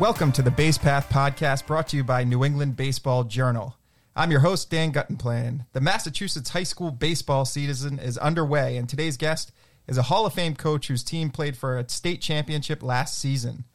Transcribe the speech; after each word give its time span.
Welcome 0.00 0.32
to 0.32 0.42
the 0.42 0.50
Base 0.50 0.76
Path 0.76 1.08
podcast 1.08 1.68
brought 1.68 1.86
to 1.88 1.96
you 1.96 2.02
by 2.02 2.24
New 2.24 2.44
England 2.44 2.74
Baseball 2.76 3.22
Journal. 3.22 3.76
I'm 4.16 4.32
your 4.32 4.40
host, 4.40 4.68
Dan 4.68 4.92
Guttenplan. 4.92 5.66
The 5.72 5.80
Massachusetts 5.80 6.50
high 6.50 6.64
school 6.64 6.90
baseball 6.90 7.44
season 7.44 8.00
is 8.00 8.18
underway, 8.18 8.76
and 8.76 8.88
today's 8.88 9.16
guest 9.16 9.52
is 9.86 9.96
a 9.96 10.02
Hall 10.02 10.26
of 10.26 10.32
Fame 10.32 10.56
coach 10.56 10.88
whose 10.88 11.04
team 11.04 11.30
played 11.30 11.56
for 11.56 11.78
a 11.78 11.88
state 11.88 12.20
championship 12.20 12.82
last 12.82 13.16
season. 13.16 13.66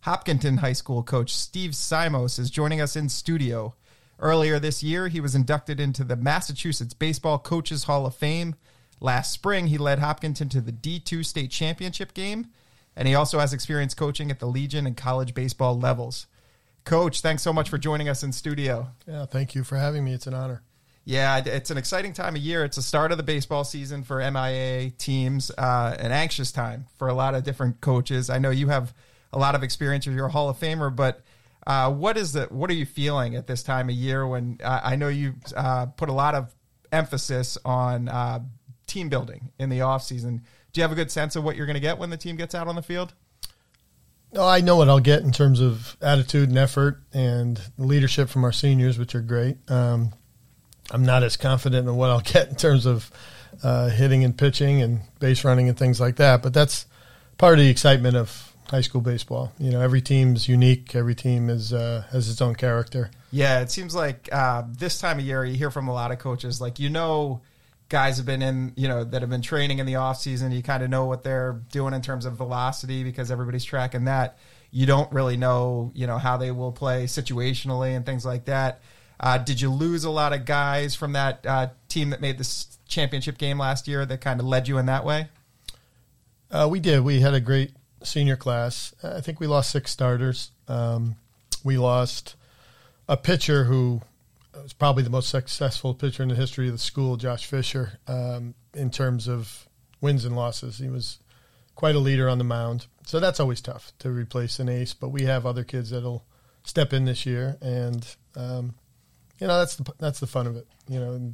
Hopkinton 0.00 0.56
High 0.56 0.72
School 0.72 1.04
coach 1.04 1.32
Steve 1.32 1.70
Simos 1.70 2.40
is 2.40 2.50
joining 2.50 2.80
us 2.80 2.96
in 2.96 3.08
studio. 3.08 3.76
Earlier 4.18 4.58
this 4.58 4.82
year, 4.82 5.06
he 5.06 5.20
was 5.20 5.36
inducted 5.36 5.78
into 5.78 6.02
the 6.02 6.16
Massachusetts 6.16 6.92
Baseball 6.92 7.38
Coaches 7.38 7.84
Hall 7.84 8.04
of 8.04 8.16
Fame. 8.16 8.56
Last 8.98 9.30
spring, 9.30 9.68
he 9.68 9.78
led 9.78 10.00
Hopkinton 10.00 10.48
to 10.48 10.60
the 10.60 10.72
D2 10.72 11.24
state 11.24 11.52
championship 11.52 12.14
game, 12.14 12.48
and 12.98 13.06
he 13.06 13.14
also 13.14 13.38
has 13.38 13.52
experience 13.52 13.94
coaching 13.94 14.28
at 14.30 14.40
the 14.40 14.46
Legion 14.46 14.84
and 14.84 14.96
college 14.96 15.32
baseball 15.32 15.78
levels. 15.78 16.26
Coach, 16.84 17.20
thanks 17.20 17.42
so 17.42 17.52
much 17.52 17.70
for 17.70 17.78
joining 17.78 18.08
us 18.08 18.24
in 18.24 18.32
studio. 18.32 18.88
Yeah, 19.06 19.24
thank 19.24 19.54
you 19.54 19.62
for 19.62 19.76
having 19.76 20.04
me. 20.04 20.12
It's 20.12 20.26
an 20.26 20.34
honor. 20.34 20.62
Yeah, 21.04 21.40
it's 21.46 21.70
an 21.70 21.78
exciting 21.78 22.12
time 22.12 22.34
of 22.34 22.42
year. 22.42 22.64
It's 22.64 22.74
the 22.74 22.82
start 22.82 23.12
of 23.12 23.16
the 23.16 23.22
baseball 23.22 23.62
season 23.62 24.02
for 24.02 24.16
MIAA 24.16 24.98
teams, 24.98 25.50
uh, 25.56 25.96
an 25.96 26.10
anxious 26.10 26.50
time 26.50 26.86
for 26.98 27.08
a 27.08 27.14
lot 27.14 27.36
of 27.36 27.44
different 27.44 27.80
coaches. 27.80 28.30
I 28.30 28.38
know 28.38 28.50
you 28.50 28.68
have 28.68 28.92
a 29.32 29.38
lot 29.38 29.54
of 29.54 29.62
experience. 29.62 30.04
You're 30.04 30.26
a 30.26 30.30
Hall 30.30 30.48
of 30.48 30.58
Famer, 30.58 30.94
but 30.94 31.22
uh, 31.68 31.92
what 31.92 32.16
is 32.16 32.32
the 32.32 32.46
what 32.50 32.68
are 32.68 32.74
you 32.74 32.84
feeling 32.84 33.36
at 33.36 33.46
this 33.46 33.62
time 33.62 33.88
of 33.88 33.94
year 33.94 34.26
when 34.26 34.58
uh, 34.62 34.80
I 34.82 34.96
know 34.96 35.08
you 35.08 35.34
uh, 35.56 35.86
put 35.86 36.08
a 36.08 36.12
lot 36.12 36.34
of 36.34 36.52
emphasis 36.90 37.56
on 37.64 38.08
uh, 38.08 38.40
team 38.88 39.08
building 39.08 39.52
in 39.58 39.68
the 39.68 39.82
off 39.82 40.02
season? 40.02 40.42
Do 40.72 40.80
you 40.80 40.82
have 40.82 40.92
a 40.92 40.96
good 40.96 41.10
sense 41.10 41.36
of 41.36 41.44
what 41.44 41.56
you're 41.56 41.66
going 41.66 41.74
to 41.74 41.80
get 41.80 41.98
when 41.98 42.10
the 42.10 42.16
team 42.16 42.36
gets 42.36 42.54
out 42.54 42.68
on 42.68 42.74
the 42.74 42.82
field? 42.82 43.14
No, 44.32 44.46
I 44.46 44.60
know 44.60 44.76
what 44.76 44.88
I'll 44.88 45.00
get 45.00 45.22
in 45.22 45.32
terms 45.32 45.60
of 45.60 45.96
attitude 46.02 46.50
and 46.50 46.58
effort 46.58 47.02
and 47.12 47.60
leadership 47.78 48.28
from 48.28 48.44
our 48.44 48.52
seniors, 48.52 48.98
which 48.98 49.14
are 49.14 49.22
great. 49.22 49.56
Um, 49.70 50.12
I'm 50.90 51.04
not 51.04 51.22
as 51.22 51.36
confident 51.36 51.88
in 51.88 51.96
what 51.96 52.10
I'll 52.10 52.20
get 52.32 52.48
in 52.48 52.54
terms 52.54 52.84
of 52.84 53.10
uh, 53.62 53.88
hitting 53.88 54.24
and 54.24 54.36
pitching 54.36 54.82
and 54.82 55.00
base 55.18 55.44
running 55.44 55.68
and 55.68 55.78
things 55.78 56.00
like 56.00 56.16
that, 56.16 56.42
but 56.42 56.52
that's 56.52 56.86
part 57.38 57.54
of 57.54 57.64
the 57.64 57.70
excitement 57.70 58.16
of 58.16 58.52
high 58.68 58.80
school 58.82 59.00
baseball. 59.00 59.52
You 59.58 59.70
know, 59.70 59.80
every 59.80 60.02
team's 60.02 60.48
unique. 60.48 60.94
Every 60.94 61.14
team 61.14 61.48
is 61.48 61.72
uh, 61.72 62.04
has 62.10 62.28
its 62.28 62.42
own 62.42 62.54
character. 62.54 63.10
Yeah, 63.30 63.60
it 63.60 63.70
seems 63.70 63.94
like 63.94 64.28
uh, 64.32 64.64
this 64.68 65.00
time 65.00 65.18
of 65.18 65.24
year 65.24 65.44
you 65.44 65.56
hear 65.56 65.70
from 65.70 65.88
a 65.88 65.92
lot 65.92 66.12
of 66.12 66.18
coaches 66.18 66.60
like 66.60 66.78
you 66.78 66.90
know 66.90 67.40
guys 67.88 68.18
have 68.18 68.26
been 68.26 68.42
in 68.42 68.72
you 68.76 68.88
know 68.88 69.04
that 69.04 69.22
have 69.22 69.30
been 69.30 69.42
training 69.42 69.78
in 69.78 69.86
the 69.86 69.96
off 69.96 70.18
season. 70.20 70.52
You 70.52 70.62
kind 70.62 70.82
of 70.82 70.90
know 70.90 71.06
what 71.06 71.22
they're 71.22 71.60
doing 71.72 71.94
in 71.94 72.02
terms 72.02 72.24
of 72.24 72.34
velocity 72.34 73.04
because 73.04 73.30
everybody's 73.30 73.64
tracking 73.64 74.04
that. 74.04 74.38
You 74.70 74.86
don't 74.86 75.10
really 75.12 75.36
know 75.36 75.92
you 75.94 76.06
know 76.06 76.18
how 76.18 76.36
they 76.36 76.50
will 76.50 76.72
play 76.72 77.04
situationally 77.04 77.96
and 77.96 78.04
things 78.04 78.24
like 78.24 78.44
that. 78.46 78.80
Uh, 79.20 79.38
did 79.38 79.60
you 79.60 79.70
lose 79.70 80.04
a 80.04 80.10
lot 80.10 80.32
of 80.32 80.44
guys 80.44 80.94
from 80.94 81.12
that 81.12 81.44
uh, 81.44 81.68
team 81.88 82.10
that 82.10 82.20
made 82.20 82.38
this 82.38 82.78
championship 82.86 83.36
game 83.36 83.58
last 83.58 83.88
year 83.88 84.06
that 84.06 84.20
kind 84.20 84.38
of 84.38 84.46
led 84.46 84.68
you 84.68 84.78
in 84.78 84.86
that 84.86 85.04
way? 85.04 85.28
Uh, 86.50 86.68
we 86.70 86.80
did. 86.80 87.00
We 87.00 87.20
had 87.20 87.34
a 87.34 87.40
great 87.40 87.72
senior 88.02 88.36
class. 88.36 88.94
I 89.02 89.20
think 89.20 89.40
we 89.40 89.46
lost 89.46 89.70
six 89.70 89.90
starters. 89.90 90.50
Um, 90.68 91.16
we 91.64 91.78
lost 91.78 92.36
a 93.08 93.16
pitcher 93.16 93.64
who 93.64 94.02
was 94.62 94.72
probably 94.72 95.02
the 95.02 95.10
most 95.10 95.28
successful 95.28 95.94
pitcher 95.94 96.22
in 96.22 96.28
the 96.28 96.34
history 96.34 96.66
of 96.66 96.72
the 96.72 96.78
school, 96.78 97.16
Josh 97.16 97.46
Fisher, 97.46 97.98
um, 98.06 98.54
in 98.74 98.90
terms 98.90 99.28
of 99.28 99.68
wins 100.00 100.24
and 100.24 100.36
losses. 100.36 100.78
He 100.78 100.88
was 100.88 101.18
quite 101.74 101.94
a 101.94 102.00
leader 102.00 102.28
on 102.28 102.38
the 102.38 102.44
mound. 102.44 102.86
So 103.06 103.20
that's 103.20 103.40
always 103.40 103.60
tough 103.60 103.92
to 104.00 104.10
replace 104.10 104.58
an 104.58 104.68
ace, 104.68 104.94
but 104.94 105.10
we 105.10 105.24
have 105.24 105.46
other 105.46 105.64
kids 105.64 105.90
that'll 105.90 106.24
step 106.62 106.92
in 106.92 107.04
this 107.04 107.24
year, 107.24 107.56
and 107.60 108.06
um, 108.36 108.74
you 109.40 109.46
know 109.46 109.58
that's 109.58 109.76
the 109.76 109.92
that's 109.98 110.20
the 110.20 110.26
fun 110.26 110.46
of 110.46 110.56
it. 110.56 110.66
You 110.88 111.00
know, 111.00 111.32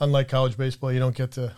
unlike 0.00 0.28
college 0.28 0.56
baseball, 0.56 0.92
you 0.92 0.98
don't 0.98 1.16
get 1.16 1.32
to 1.32 1.54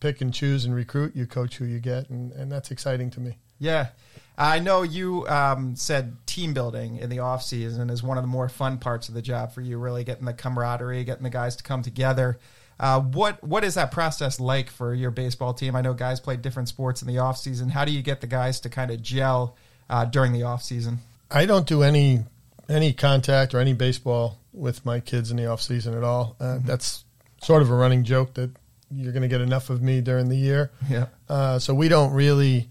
pick 0.00 0.20
and 0.20 0.34
choose 0.34 0.64
and 0.64 0.74
recruit. 0.74 1.14
You 1.14 1.26
coach 1.26 1.56
who 1.56 1.64
you 1.64 1.78
get, 1.78 2.10
and, 2.10 2.32
and 2.32 2.50
that's 2.50 2.70
exciting 2.70 3.10
to 3.10 3.20
me. 3.20 3.38
Yeah. 3.58 3.88
I 4.36 4.58
know 4.58 4.82
you 4.82 5.26
um, 5.28 5.76
said 5.76 6.16
team 6.26 6.54
building 6.54 6.96
in 6.96 7.10
the 7.10 7.18
off 7.18 7.42
season 7.42 7.90
is 7.90 8.02
one 8.02 8.16
of 8.16 8.24
the 8.24 8.28
more 8.28 8.48
fun 8.48 8.78
parts 8.78 9.08
of 9.08 9.14
the 9.14 9.22
job 9.22 9.52
for 9.52 9.60
you. 9.60 9.78
Really 9.78 10.04
getting 10.04 10.24
the 10.24 10.32
camaraderie, 10.32 11.04
getting 11.04 11.22
the 11.22 11.30
guys 11.30 11.56
to 11.56 11.62
come 11.62 11.82
together. 11.82 12.38
Uh, 12.80 13.00
what 13.00 13.42
what 13.44 13.62
is 13.62 13.74
that 13.74 13.92
process 13.92 14.40
like 14.40 14.70
for 14.70 14.94
your 14.94 15.10
baseball 15.10 15.54
team? 15.54 15.76
I 15.76 15.82
know 15.82 15.94
guys 15.94 16.18
play 16.18 16.36
different 16.36 16.68
sports 16.68 17.02
in 17.02 17.08
the 17.08 17.18
off 17.18 17.38
season. 17.38 17.68
How 17.68 17.84
do 17.84 17.92
you 17.92 18.02
get 18.02 18.20
the 18.20 18.26
guys 18.26 18.60
to 18.60 18.68
kind 18.68 18.90
of 18.90 19.02
gel 19.02 19.56
uh, 19.90 20.06
during 20.06 20.32
the 20.32 20.44
off 20.44 20.62
season? 20.62 20.98
I 21.30 21.46
don't 21.46 21.66
do 21.66 21.82
any 21.82 22.24
any 22.68 22.92
contact 22.92 23.54
or 23.54 23.60
any 23.60 23.74
baseball 23.74 24.38
with 24.52 24.84
my 24.84 25.00
kids 25.00 25.30
in 25.30 25.36
the 25.36 25.46
off 25.46 25.60
season 25.60 25.94
at 25.94 26.04
all. 26.04 26.36
Uh, 26.40 26.44
mm-hmm. 26.44 26.66
That's 26.66 27.04
sort 27.42 27.62
of 27.62 27.70
a 27.70 27.74
running 27.74 28.04
joke 28.04 28.34
that 28.34 28.50
you're 28.90 29.12
going 29.12 29.22
to 29.22 29.28
get 29.28 29.40
enough 29.40 29.70
of 29.70 29.82
me 29.82 30.00
during 30.00 30.28
the 30.28 30.36
year. 30.36 30.70
Yeah. 30.88 31.06
Uh, 31.28 31.58
so 31.58 31.74
we 31.74 31.88
don't 31.88 32.12
really 32.12 32.68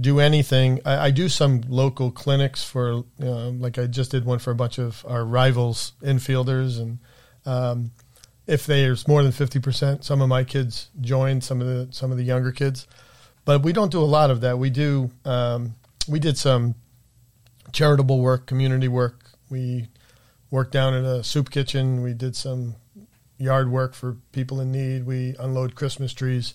do 0.00 0.20
anything. 0.20 0.80
I, 0.84 1.06
I, 1.06 1.10
do 1.10 1.28
some 1.28 1.62
local 1.68 2.10
clinics 2.10 2.62
for, 2.62 3.04
like 3.18 3.78
I 3.78 3.86
just 3.86 4.10
did 4.10 4.24
one 4.24 4.38
for 4.38 4.50
a 4.50 4.54
bunch 4.54 4.78
of 4.78 5.04
our 5.08 5.24
rivals 5.24 5.92
infielders, 6.02 6.78
and 6.78 6.98
um, 7.46 7.92
if 8.46 8.66
there's 8.66 9.08
more 9.08 9.22
than 9.22 9.32
fifty 9.32 9.58
percent, 9.58 10.04
some 10.04 10.20
of 10.20 10.28
my 10.28 10.44
kids 10.44 10.90
join. 11.00 11.40
Some 11.40 11.60
of 11.60 11.66
the 11.66 11.88
some 11.92 12.10
of 12.10 12.18
the 12.18 12.24
younger 12.24 12.52
kids, 12.52 12.86
but 13.44 13.62
we 13.62 13.72
don't 13.72 13.90
do 13.90 14.00
a 14.00 14.04
lot 14.04 14.30
of 14.30 14.42
that. 14.42 14.58
We 14.58 14.70
do. 14.70 15.10
Um, 15.24 15.76
we 16.08 16.18
did 16.18 16.36
some 16.36 16.74
charitable 17.72 18.20
work, 18.20 18.46
community 18.46 18.88
work. 18.88 19.30
We 19.48 19.88
worked 20.50 20.72
down 20.72 20.94
at 20.94 21.04
a 21.04 21.22
soup 21.22 21.50
kitchen. 21.50 22.02
We 22.02 22.12
did 22.12 22.36
some 22.36 22.74
yard 23.38 23.70
work 23.70 23.94
for 23.94 24.16
people 24.32 24.60
in 24.60 24.72
need. 24.72 25.06
We 25.06 25.36
unload 25.38 25.74
Christmas 25.74 26.12
trees 26.12 26.54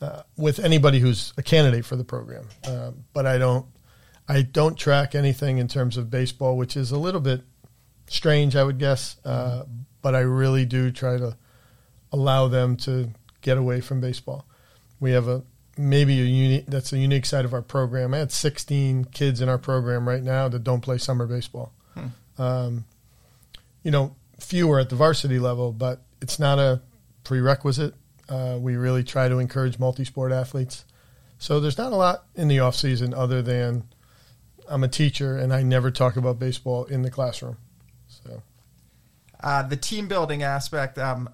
uh, 0.00 0.22
with 0.36 0.58
anybody 0.58 0.98
who's 0.98 1.32
a 1.36 1.42
candidate 1.42 1.84
for 1.84 1.96
the 1.96 2.04
program. 2.04 2.46
Uh, 2.64 2.92
but 3.12 3.26
I 3.26 3.38
don't, 3.38 3.66
I 4.28 4.42
don't 4.42 4.76
track 4.76 5.14
anything 5.14 5.58
in 5.58 5.68
terms 5.68 5.96
of 5.96 6.10
baseball, 6.10 6.56
which 6.56 6.76
is 6.76 6.90
a 6.90 6.98
little 6.98 7.20
bit 7.20 7.42
strange, 8.06 8.56
I 8.56 8.64
would 8.64 8.78
guess. 8.78 9.16
Uh, 9.24 9.64
but 10.02 10.14
I 10.14 10.20
really 10.20 10.64
do 10.64 10.90
try 10.90 11.18
to 11.18 11.36
allow 12.12 12.48
them 12.48 12.76
to 12.76 13.10
get 13.40 13.58
away 13.58 13.80
from 13.80 14.00
baseball. 14.00 14.46
We 14.98 15.12
have 15.12 15.28
a 15.28 15.42
maybe 15.76 16.20
a 16.20 16.24
unique 16.24 16.66
that's 16.66 16.92
a 16.92 16.98
unique 16.98 17.24
side 17.24 17.44
of 17.44 17.54
our 17.54 17.62
program. 17.62 18.12
I 18.12 18.18
had 18.18 18.32
16 18.32 19.06
kids 19.06 19.40
in 19.40 19.48
our 19.48 19.58
program 19.58 20.08
right 20.08 20.22
now 20.22 20.48
that 20.48 20.64
don't 20.64 20.80
play 20.80 20.98
summer 20.98 21.26
baseball. 21.26 21.72
Hmm. 21.94 22.42
Um, 22.42 22.84
you 23.82 23.90
know, 23.90 24.14
fewer 24.38 24.78
at 24.78 24.90
the 24.90 24.96
varsity 24.96 25.38
level, 25.38 25.72
but 25.72 26.02
it's 26.20 26.38
not 26.38 26.58
a 26.58 26.82
prerequisite. 27.24 27.94
Uh, 28.30 28.56
we 28.58 28.76
really 28.76 29.02
try 29.02 29.28
to 29.28 29.38
encourage 29.38 29.78
multi-sport 29.78 30.30
athletes. 30.30 30.84
So 31.38 31.58
there's 31.58 31.76
not 31.76 31.92
a 31.92 31.96
lot 31.96 32.24
in 32.36 32.48
the 32.48 32.60
off 32.60 32.76
season 32.76 33.12
other 33.12 33.42
than 33.42 33.84
I'm 34.68 34.84
a 34.84 34.88
teacher 34.88 35.36
and 35.36 35.52
I 35.52 35.62
never 35.62 35.90
talk 35.90 36.16
about 36.16 36.38
baseball 36.38 36.84
in 36.84 37.02
the 37.02 37.10
classroom. 37.10 37.56
So 38.06 38.42
uh, 39.42 39.64
the 39.64 39.76
team 39.76 40.06
building 40.06 40.42
aspect, 40.44 40.96
um, 40.98 41.28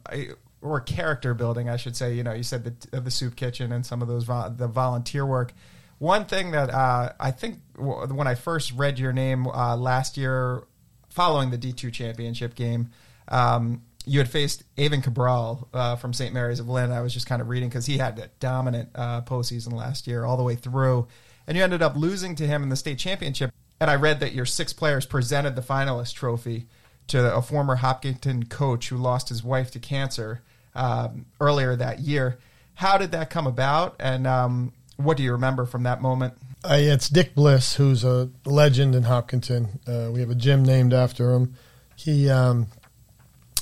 or 0.63 0.81
character 0.81 1.35
building, 1.35 1.69
I 1.69 1.77
should 1.77 1.97
say. 1.97 2.15
You 2.15 2.23
know, 2.23 2.33
you 2.33 2.43
said 2.43 2.65
the 2.65 3.01
the 3.01 3.11
soup 3.11 3.37
kitchen 3.37 3.73
and 3.73 3.85
some 3.85 4.01
of 4.01 4.09
those 4.09 4.25
vo- 4.25 4.49
the 4.49 4.67
volunteer 4.67 5.27
work. 5.27 5.53
One 5.99 6.25
thing 6.25 6.53
that 6.53 6.71
uh, 6.71 7.13
I 7.21 7.31
think 7.31 7.61
w- 7.77 8.13
when 8.15 8.27
I 8.27 8.35
first 8.35 8.73
read 8.73 8.99
your 8.99 9.13
name 9.13 9.47
uh, 9.47 9.77
last 9.77 10.17
year, 10.17 10.63
following 11.09 11.51
the 11.51 11.59
D 11.59 11.73
two 11.73 11.91
championship 11.91 12.55
game, 12.55 12.91
um, 13.29 13.83
you 14.07 14.21
had 14.21 14.31
faced 14.31 14.63
Avon 14.79 15.03
Cabral 15.03 15.69
uh, 15.75 15.97
from 15.97 16.15
St. 16.15 16.33
Mary's 16.33 16.61
of 16.61 16.69
Lynn. 16.69 16.93
I 16.93 17.01
was 17.01 17.13
just 17.13 17.27
kind 17.27 17.43
of 17.43 17.49
reading 17.49 17.69
because 17.69 17.87
he 17.87 17.99
had 17.99 18.19
a 18.19 18.31
dominant 18.39 18.89
uh, 18.95 19.21
postseason 19.23 19.73
last 19.73 20.07
year, 20.07 20.25
all 20.25 20.37
the 20.37 20.45
way 20.45 20.55
through, 20.55 21.09
and 21.47 21.57
you 21.57 21.65
ended 21.65 21.83
up 21.83 21.97
losing 21.97 22.37
to 22.37 22.47
him 22.47 22.63
in 22.63 22.69
the 22.69 22.77
state 22.77 22.99
championship. 22.99 23.51
And 23.81 23.91
I 23.91 23.97
read 23.97 24.21
that 24.21 24.33
your 24.33 24.47
six 24.47 24.73
players 24.73 25.05
presented 25.05 25.57
the 25.57 25.63
finalist 25.63 26.15
trophy 26.15 26.67
to 27.09 27.35
a 27.35 27.43
former 27.43 27.77
Hopkinton 27.77 28.47
coach 28.47 28.89
who 28.89 28.97
lost 28.97 29.29
his 29.29 29.45
wife 29.45 29.71
to 29.73 29.79
cancer 29.79 30.41
um, 30.75 31.27
earlier 31.41 31.77
that 31.77 32.01
year. 32.01 32.39
How 32.75 32.99
did 32.99 33.13
that 33.13 33.29
come 33.29 33.47
about, 33.47 33.97
and 33.99 34.27
um, 34.27 34.73
what 34.97 35.17
do 35.17 35.25
you 35.25 35.33
remember 35.33 35.67
from 35.67 35.83
that 35.83 36.01
moment? 36.01 36.35
Uh, 36.65 36.77
it's 36.79 37.09
Dick 37.09 37.35
Bliss, 37.35 37.75
who's 37.75 38.05
a 38.05 38.31
legend 38.45 38.95
in 38.95 39.05
Hopkinton. 39.05 39.81
Uh, 39.87 40.11
we 40.13 40.21
have 40.21 40.31
a 40.31 40.35
gym 40.35 40.65
named 40.65 40.93
after 40.93 41.33
him. 41.33 41.55
He 41.97 42.29
um, 42.29 42.69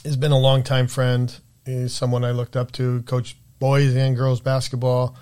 has 0.04 0.16
been 0.16 0.32
a 0.32 0.38
longtime 0.38 0.86
friend. 0.86 1.34
He's 1.64 1.94
someone 1.94 2.24
I 2.24 2.32
looked 2.32 2.56
up 2.56 2.72
to, 2.72 3.02
coach 3.02 3.36
boys 3.58 3.94
and 3.94 4.16
girls 4.16 4.40
basketball, 4.40 5.16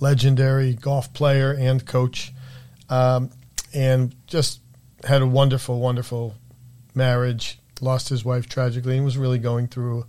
legendary 0.00 0.74
golf 0.74 1.12
player 1.12 1.52
and 1.52 1.84
coach, 1.86 2.32
um, 2.88 3.30
and 3.74 4.14
just 4.26 4.60
had 5.04 5.22
a 5.22 5.26
wonderful, 5.26 5.80
wonderful 5.80 6.34
marriage. 6.94 7.58
Lost 7.80 8.08
his 8.08 8.24
wife 8.24 8.48
tragically 8.48 8.96
and 8.96 9.04
was 9.04 9.18
really 9.18 9.38
going 9.38 9.66
through 9.66 10.06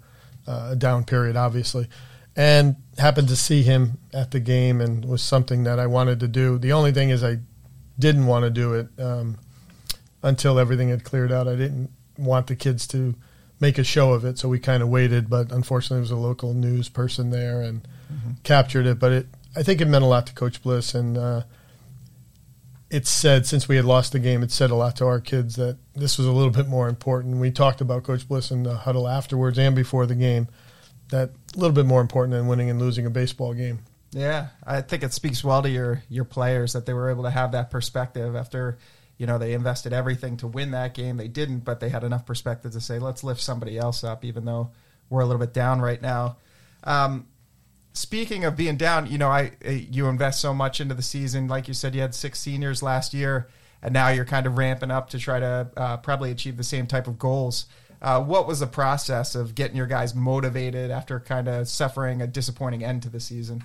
uh, 0.48 0.70
a 0.72 0.76
down 0.76 1.04
period, 1.04 1.36
obviously. 1.36 1.88
And 2.36 2.76
happened 2.98 3.28
to 3.30 3.36
see 3.36 3.64
him 3.64 3.98
at 4.14 4.32
the 4.32 4.40
game 4.40 4.80
and 4.80 5.06
was 5.06 5.22
something 5.22 5.64
that 5.64 5.80
I 5.80 5.88
wanted 5.88 6.20
to 6.22 6.28
do. 6.28 6.58
The 6.58 6.74
only 6.74 6.92
thing 6.92 7.10
is, 7.10 7.24
I 7.24 7.40
didn't 7.98 8.28
want 8.28 8.44
to 8.44 8.50
do 8.50 8.74
it. 8.74 8.88
Um, 9.00 9.38
until 10.24 10.58
everything 10.58 10.90
had 10.90 11.04
cleared 11.04 11.32
out. 11.32 11.48
I 11.48 11.56
didn't 11.56 11.92
want 12.18 12.48
the 12.48 12.56
kids 12.56 12.88
to 12.88 13.14
make 13.64 13.78
a 13.78 13.84
show 13.84 14.12
of 14.12 14.26
it, 14.26 14.38
so 14.38 14.50
we 14.50 14.60
kind 14.60 14.84
of 14.84 14.90
waited. 14.90 15.30
But 15.30 15.52
unfortunately, 15.52 15.96
there 15.96 16.02
was 16.02 16.12
a 16.12 16.18
local 16.18 16.54
news 16.54 16.90
person 16.90 17.30
there 17.30 17.62
and 17.62 17.82
mm-hmm. 18.14 18.32
captured 18.44 18.86
it. 18.86 19.00
But 19.00 19.12
it, 19.14 19.28
I 19.56 19.64
think 19.64 19.80
it 19.82 19.88
meant 19.88 20.04
a 20.04 20.08
lot 20.08 20.28
to 20.28 20.34
Coach 20.34 20.62
Bliss, 20.62 20.94
and 20.94 21.18
uh, 21.18 21.44
it 22.92 23.08
said 23.08 23.48
since 23.48 23.68
we 23.68 23.78
had 23.78 23.86
lost 23.86 24.12
the 24.12 24.20
game, 24.20 24.44
it 24.44 24.52
said 24.52 24.70
a 24.70 24.76
lot 24.76 24.98
to 24.98 25.06
our 25.06 25.22
kids 25.22 25.56
that 25.56 25.78
this 25.96 26.18
was 26.18 26.28
a 26.28 26.32
little 26.32 26.52
bit 26.52 26.68
more 26.68 26.90
important. 26.90 27.38
We 27.38 27.52
talked 27.52 27.80
about 27.80 28.04
Coach 28.04 28.28
Bliss 28.28 28.52
in 28.52 28.64
the 28.64 28.76
huddle 28.76 29.08
afterwards 29.08 29.58
and 29.58 29.76
before 29.76 30.06
the 30.06 30.16
game. 30.16 30.50
That 31.10 31.32
a 31.56 31.60
little 31.60 31.76
bit 31.76 31.86
more 31.86 32.02
important 32.02 32.34
than 32.34 32.48
winning 32.48 32.70
and 32.70 32.80
losing 32.80 33.06
a 33.06 33.10
baseball 33.10 33.54
game. 33.54 33.80
Yeah, 34.12 34.48
I 34.66 34.82
think 34.82 35.04
it 35.04 35.14
speaks 35.14 35.44
well 35.44 35.62
to 35.64 35.70
your 35.70 36.04
your 36.10 36.26
players 36.26 36.74
that 36.74 36.86
they 36.86 36.94
were 36.94 37.10
able 37.10 37.24
to 37.24 37.30
have 37.32 37.54
that 37.54 37.72
perspective 37.72 38.36
after 38.36 38.78
you 39.24 39.28
know 39.28 39.38
they 39.38 39.54
invested 39.54 39.94
everything 39.94 40.36
to 40.36 40.48
win 40.48 40.72
that 40.72 40.94
game. 40.94 41.16
They 41.16 41.30
didn't, 41.30 41.60
but 41.60 41.80
they 41.80 41.88
had 41.88 42.04
enough 42.04 42.26
perspective 42.26 42.74
to 42.74 42.82
say, 42.82 43.00
let's 43.00 43.24
lift 43.24 43.40
somebody 43.40 43.78
else 43.78 44.04
up, 44.04 44.26
even 44.26 44.44
though 44.44 44.72
we're 45.10 45.22
a 45.22 45.26
little 45.26 45.40
bit 45.40 45.54
down 45.54 45.80
right 45.80 46.02
now. 46.02 46.36
Um, 46.84 47.28
speaking 47.94 48.44
of 48.44 48.58
being 48.58 48.76
down, 48.76 49.10
you 49.10 49.18
know, 49.18 49.30
I 49.30 49.54
you 49.66 50.08
invest 50.08 50.42
so 50.42 50.54
much 50.54 50.82
into 50.82 50.94
the 50.94 51.02
season. 51.02 51.48
Like 51.48 51.70
you 51.70 51.74
said, 51.74 51.96
you 51.96 52.02
had 52.02 52.14
six 52.14 52.38
seniors 52.38 52.84
last 52.84 53.14
year, 53.14 53.48
and 53.82 53.94
now 53.94 54.10
you're 54.10 54.26
kind 54.26 54.46
of 54.46 54.58
ramping 54.58 54.92
up 54.92 55.10
to 55.12 55.20
try 55.20 55.40
to 55.40 55.70
uh, 55.78 55.96
probably 55.96 56.30
achieve 56.30 56.58
the 56.58 56.64
same 56.66 56.86
type 56.86 57.08
of 57.08 57.18
goals. 57.18 57.68
Uh, 58.02 58.22
what 58.22 58.46
was 58.46 58.60
the 58.60 58.68
process 58.68 59.36
of 59.36 59.56
getting 59.56 59.78
your 59.78 59.88
guys 59.88 60.14
motivated 60.14 60.92
after 60.92 61.18
kind 61.22 61.48
of 61.48 61.70
suffering 61.70 62.22
a 62.22 62.28
disappointing 62.28 62.84
end 62.84 63.04
to 63.04 63.10
the 63.10 63.22
season? 63.22 63.64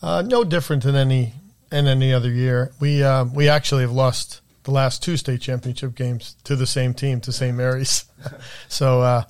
Uh, 0.00 0.22
no 0.24 0.44
different 0.44 0.84
than 0.84 0.94
any 0.94 1.34
in 1.72 1.88
any 1.88 2.12
other 2.12 2.30
year. 2.30 2.72
We 2.78 3.02
uh, 3.02 3.24
we 3.24 3.48
actually 3.48 3.82
have 3.82 3.92
lost 3.92 4.40
the 4.64 4.70
last 4.70 5.02
two 5.02 5.16
state 5.16 5.40
championship 5.40 5.94
games 5.94 6.36
to 6.44 6.54
the 6.54 6.66
same 6.66 6.94
team, 6.94 7.20
to 7.22 7.32
St. 7.32 7.56
Mary's. 7.56 8.04
so 8.68 9.00
uh, 9.00 9.24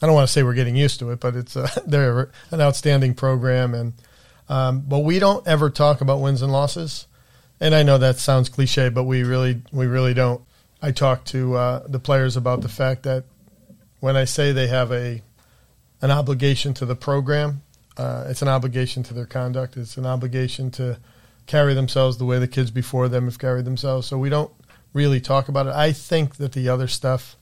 I 0.00 0.06
don't 0.06 0.14
want 0.14 0.26
to 0.26 0.32
say 0.32 0.42
we're 0.42 0.54
getting 0.54 0.76
used 0.76 0.98
to 1.00 1.10
it, 1.10 1.20
but 1.20 1.36
it's 1.36 1.56
uh, 1.56 1.68
they're 1.86 2.30
an 2.50 2.60
outstanding 2.60 3.14
program, 3.14 3.74
and 3.74 3.92
um, 4.48 4.80
but 4.80 5.00
we 5.00 5.18
don't 5.18 5.46
ever 5.46 5.68
talk 5.68 6.00
about 6.00 6.20
wins 6.20 6.42
and 6.42 6.52
losses. 6.52 7.06
And 7.60 7.74
I 7.74 7.84
know 7.84 7.98
that 7.98 8.18
sounds 8.18 8.48
cliche, 8.48 8.88
but 8.88 9.04
we 9.04 9.22
really 9.24 9.62
we 9.72 9.86
really 9.86 10.14
don't. 10.14 10.42
I 10.80 10.90
talk 10.90 11.24
to 11.26 11.54
uh, 11.54 11.86
the 11.86 12.00
players 12.00 12.36
about 12.36 12.60
the 12.60 12.68
fact 12.68 13.04
that 13.04 13.24
when 14.00 14.16
I 14.16 14.24
say 14.24 14.50
they 14.50 14.66
have 14.68 14.90
a 14.92 15.22
an 16.00 16.10
obligation 16.10 16.74
to 16.74 16.86
the 16.86 16.96
program, 16.96 17.62
uh, 17.96 18.26
it's 18.28 18.42
an 18.42 18.48
obligation 18.48 19.04
to 19.04 19.14
their 19.14 19.26
conduct. 19.26 19.76
It's 19.76 19.96
an 19.96 20.06
obligation 20.06 20.72
to 20.72 20.98
carry 21.46 21.74
themselves 21.74 22.18
the 22.18 22.24
way 22.24 22.38
the 22.38 22.48
kids 22.48 22.70
before 22.70 23.08
them 23.08 23.24
have 23.24 23.38
carried 23.38 23.64
themselves. 23.64 24.06
So 24.06 24.18
we 24.18 24.28
don't 24.28 24.52
really 24.92 25.20
talk 25.20 25.48
about 25.48 25.66
it. 25.66 25.72
I 25.72 25.92
think 25.92 26.36
that 26.36 26.52
the 26.52 26.68
other 26.68 26.88
stuff 26.88 27.36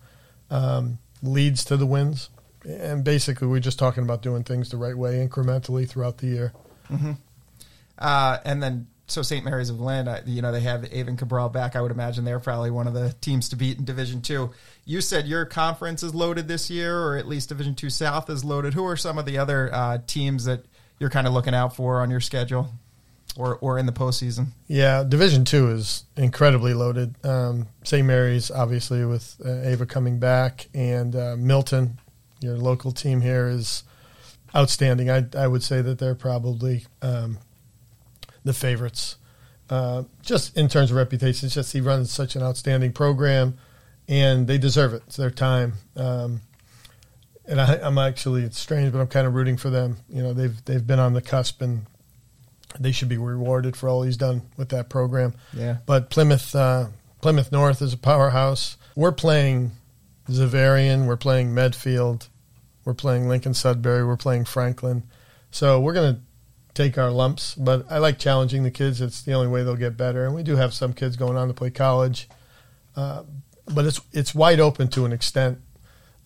um, 0.50 0.98
leads 1.22 1.64
to 1.66 1.76
the 1.76 1.86
wins, 1.86 2.30
and 2.64 3.04
basically 3.04 3.48
we're 3.48 3.60
just 3.60 3.78
talking 3.78 4.02
about 4.02 4.22
doing 4.22 4.44
things 4.44 4.70
the 4.70 4.76
right 4.76 4.96
way 4.96 5.26
incrementally 5.26 5.88
throughout 5.88 6.18
the 6.18 6.26
year. 6.26 6.52
Mm-hmm. 6.90 7.12
Uh, 7.98 8.38
and 8.44 8.62
then 8.62 8.86
so 9.10 9.22
St. 9.22 9.44
Mary's 9.44 9.70
of 9.70 9.80
Lynn, 9.80 10.08
uh, 10.08 10.22
you 10.24 10.40
know, 10.40 10.52
they 10.52 10.60
have 10.60 10.86
Avon 10.92 11.16
Cabral 11.16 11.48
back. 11.48 11.74
I 11.74 11.80
would 11.80 11.90
imagine 11.90 12.24
they're 12.24 12.40
probably 12.40 12.70
one 12.70 12.86
of 12.86 12.94
the 12.94 13.12
teams 13.20 13.48
to 13.48 13.56
beat 13.56 13.78
in 13.78 13.84
Division 13.84 14.22
Two. 14.22 14.50
You 14.84 15.00
said 15.00 15.26
your 15.26 15.44
conference 15.44 16.02
is 16.02 16.14
loaded 16.14 16.48
this 16.48 16.70
year, 16.70 16.98
or 16.98 17.16
at 17.16 17.26
least 17.26 17.48
Division 17.48 17.74
Two 17.74 17.90
South 17.90 18.30
is 18.30 18.44
loaded. 18.44 18.74
Who 18.74 18.86
are 18.86 18.96
some 18.96 19.18
of 19.18 19.26
the 19.26 19.38
other 19.38 19.70
uh, 19.72 19.98
teams 20.06 20.44
that 20.44 20.64
you're 20.98 21.10
kind 21.10 21.26
of 21.26 21.32
looking 21.32 21.54
out 21.54 21.74
for 21.74 22.00
on 22.00 22.10
your 22.10 22.20
schedule, 22.20 22.72
or 23.36 23.56
or 23.56 23.78
in 23.78 23.86
the 23.86 23.92
postseason? 23.92 24.48
Yeah, 24.66 25.04
Division 25.04 25.44
Two 25.44 25.70
is 25.70 26.04
incredibly 26.16 26.74
loaded. 26.74 27.14
Um, 27.24 27.68
St. 27.84 28.06
Mary's, 28.06 28.50
obviously, 28.50 29.04
with 29.04 29.40
uh, 29.44 29.62
Ava 29.62 29.86
coming 29.86 30.18
back, 30.18 30.68
and 30.74 31.14
uh, 31.14 31.36
Milton, 31.38 31.98
your 32.40 32.56
local 32.56 32.92
team 32.92 33.20
here, 33.20 33.48
is 33.48 33.84
outstanding. 34.54 35.10
I 35.10 35.26
I 35.36 35.46
would 35.46 35.62
say 35.62 35.82
that 35.82 35.98
they're 35.98 36.14
probably 36.14 36.86
um, 37.02 37.38
the 38.44 38.52
favorites. 38.52 39.16
Uh, 39.68 40.02
just 40.22 40.56
in 40.56 40.68
terms 40.68 40.90
of 40.90 40.96
reputation, 40.96 41.46
it's 41.46 41.54
just 41.54 41.72
he 41.72 41.80
runs 41.80 42.10
such 42.10 42.34
an 42.34 42.42
outstanding 42.42 42.92
program, 42.92 43.56
and 44.08 44.46
they 44.46 44.58
deserve 44.58 44.94
it. 44.94 45.02
It's 45.06 45.16
their 45.16 45.30
time. 45.30 45.74
Um, 45.96 46.40
and 47.46 47.60
I, 47.60 47.74
am 47.86 47.98
actually 47.98 48.42
it's 48.42 48.58
strange, 48.58 48.92
but 48.92 49.00
I'm 49.00 49.08
kind 49.08 49.26
of 49.26 49.34
rooting 49.34 49.56
for 49.56 49.70
them. 49.70 49.98
You 50.08 50.22
know, 50.22 50.32
they've 50.32 50.64
they've 50.64 50.86
been 50.86 50.98
on 50.98 51.12
the 51.12 51.22
cusp, 51.22 51.60
and 51.62 51.86
they 52.78 52.92
should 52.92 53.08
be 53.08 53.18
rewarded 53.18 53.76
for 53.76 53.88
all 53.88 54.02
he's 54.02 54.16
done 54.16 54.42
with 54.56 54.68
that 54.70 54.88
program. 54.88 55.34
Yeah. 55.52 55.78
But 55.86 56.10
Plymouth 56.10 56.54
uh, 56.54 56.88
Plymouth 57.20 57.52
North 57.52 57.82
is 57.82 57.92
a 57.92 57.98
powerhouse. 57.98 58.76
We're 58.94 59.12
playing 59.12 59.72
Xaverian. 60.28 61.06
We're 61.06 61.16
playing 61.16 61.54
Medfield. 61.54 62.28
We're 62.84 62.94
playing 62.94 63.28
Lincoln 63.28 63.54
Sudbury. 63.54 64.04
We're 64.04 64.16
playing 64.16 64.44
Franklin. 64.46 65.02
So 65.50 65.80
we're 65.80 65.92
going 65.92 66.14
to 66.14 66.20
take 66.74 66.98
our 66.98 67.10
lumps. 67.10 67.54
But 67.54 67.86
I 67.90 67.98
like 67.98 68.18
challenging 68.18 68.62
the 68.62 68.70
kids. 68.70 69.00
It's 69.00 69.22
the 69.22 69.32
only 69.34 69.48
way 69.48 69.62
they'll 69.62 69.76
get 69.76 69.96
better. 69.96 70.24
And 70.24 70.34
we 70.34 70.42
do 70.42 70.56
have 70.56 70.72
some 70.72 70.92
kids 70.92 71.16
going 71.16 71.36
on 71.36 71.48
to 71.48 71.54
play 71.54 71.70
college, 71.70 72.28
uh, 72.96 73.24
but 73.66 73.84
it's 73.84 74.00
it's 74.12 74.34
wide 74.34 74.60
open 74.60 74.88
to 74.88 75.04
an 75.04 75.12
extent 75.12 75.58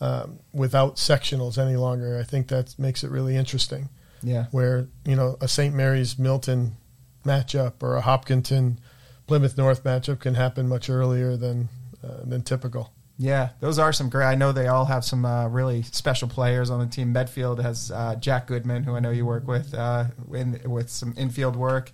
um, 0.00 0.38
without 0.52 0.96
sectionals 0.96 1.58
any 1.58 1.76
longer. 1.76 2.18
I 2.18 2.22
think 2.24 2.48
that 2.48 2.78
makes 2.78 3.04
it 3.04 3.10
really 3.10 3.36
interesting. 3.36 3.88
Yeah, 4.24 4.46
where 4.50 4.88
you 5.04 5.14
know 5.14 5.36
a 5.40 5.46
St. 5.46 5.74
Mary's 5.74 6.18
Milton 6.18 6.76
matchup 7.24 7.82
or 7.82 7.96
a 7.96 8.00
Hopkinton 8.00 8.80
Plymouth 9.26 9.56
North 9.56 9.84
matchup 9.84 10.20
can 10.20 10.34
happen 10.34 10.68
much 10.68 10.90
earlier 10.90 11.36
than 11.36 11.68
uh, 12.02 12.24
than 12.24 12.42
typical. 12.42 12.92
Yeah, 13.16 13.50
those 13.60 13.78
are 13.78 13.92
some 13.92 14.08
great. 14.08 14.26
I 14.26 14.34
know 14.34 14.50
they 14.50 14.66
all 14.66 14.86
have 14.86 15.04
some 15.04 15.24
uh, 15.24 15.46
really 15.48 15.82
special 15.82 16.28
players 16.28 16.68
on 16.68 16.80
the 16.80 16.86
team. 16.86 17.12
Medfield 17.12 17.60
has 17.60 17.90
uh, 17.92 18.16
Jack 18.16 18.48
Goodman, 18.48 18.82
who 18.82 18.96
I 18.96 19.00
know 19.00 19.10
you 19.10 19.24
work 19.24 19.46
with, 19.46 19.72
uh, 19.72 20.06
in, 20.32 20.60
with 20.66 20.90
some 20.90 21.14
infield 21.16 21.54
work. 21.54 21.92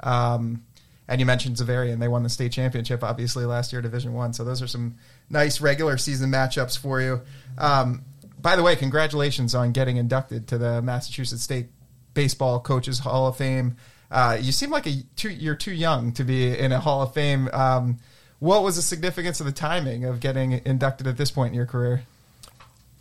Um, 0.00 0.64
and 1.08 1.20
you 1.20 1.26
mentioned 1.26 1.56
Xaverian; 1.56 1.98
they 1.98 2.08
won 2.08 2.22
the 2.22 2.30
state 2.30 2.52
championship, 2.52 3.04
obviously 3.04 3.44
last 3.44 3.72
year, 3.72 3.82
Division 3.82 4.14
One. 4.14 4.32
So 4.32 4.44
those 4.44 4.62
are 4.62 4.66
some 4.66 4.96
nice 5.28 5.60
regular 5.60 5.98
season 5.98 6.30
matchups 6.30 6.78
for 6.78 7.02
you. 7.02 7.20
Um, 7.58 8.04
by 8.42 8.56
the 8.56 8.62
way, 8.62 8.76
congratulations 8.76 9.54
on 9.54 9.72
getting 9.72 9.96
inducted 9.96 10.48
to 10.48 10.58
the 10.58 10.82
Massachusetts 10.82 11.42
State 11.42 11.68
Baseball 12.14 12.60
Coaches 12.60 12.98
Hall 13.00 13.28
of 13.28 13.36
Fame. 13.36 13.76
Uh, 14.10 14.36
you 14.38 14.52
seem 14.52 14.70
like 14.70 14.86
a 14.86 15.02
too, 15.16 15.30
you're 15.30 15.54
too 15.54 15.72
young 15.72 16.12
to 16.12 16.24
be 16.24 16.56
in 16.56 16.72
a 16.72 16.80
Hall 16.80 17.02
of 17.02 17.14
Fame. 17.14 17.48
Um, 17.52 17.98
what 18.40 18.62
was 18.62 18.76
the 18.76 18.82
significance 18.82 19.40
of 19.40 19.46
the 19.46 19.52
timing 19.52 20.04
of 20.04 20.20
getting 20.20 20.60
inducted 20.64 21.06
at 21.06 21.16
this 21.16 21.30
point 21.30 21.50
in 21.50 21.54
your 21.54 21.66
career? 21.66 22.02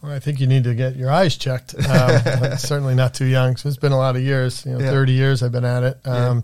Well, 0.02 0.14
I 0.14 0.20
think 0.20 0.40
you 0.40 0.48
need 0.48 0.64
to 0.64 0.74
get 0.74 0.96
your 0.96 1.12
eyes 1.12 1.36
checked. 1.38 1.76
Um, 1.76 2.58
certainly 2.58 2.96
not 2.96 3.14
too 3.14 3.26
young. 3.26 3.56
So 3.56 3.68
it's 3.68 3.78
been 3.78 3.92
a 3.92 3.98
lot 3.98 4.16
of 4.16 4.22
years. 4.22 4.66
You 4.66 4.74
know, 4.74 4.80
yeah. 4.80 4.90
thirty 4.90 5.14
years 5.14 5.44
I've 5.44 5.52
been 5.52 5.66
at 5.66 5.84
it, 5.84 6.00
um, 6.06 6.44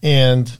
yeah. 0.00 0.08
and 0.10 0.58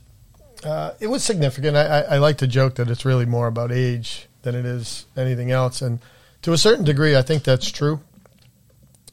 uh, 0.65 0.93
it 1.01 1.07
was 1.07 1.25
significant. 1.25 1.77
I, 1.77 1.87
I, 1.87 2.01
I, 2.01 2.19
like 2.19 2.39
to 2.39 2.47
joke 2.47 2.77
that 2.77 2.89
it's 2.89 3.05
really 3.05 3.27
more 3.27 3.49
about 3.49 3.73
age 3.73 4.29
than 4.43 4.55
it 4.55 4.65
is 4.65 5.07
anything 5.17 5.51
else, 5.51 5.83
and 5.83 5.99
to 6.43 6.53
a 6.53 6.59
certain 6.59 6.85
degree, 6.85 7.17
I 7.17 7.23
think 7.23 7.45
that's 7.45 7.71
true. 7.71 8.01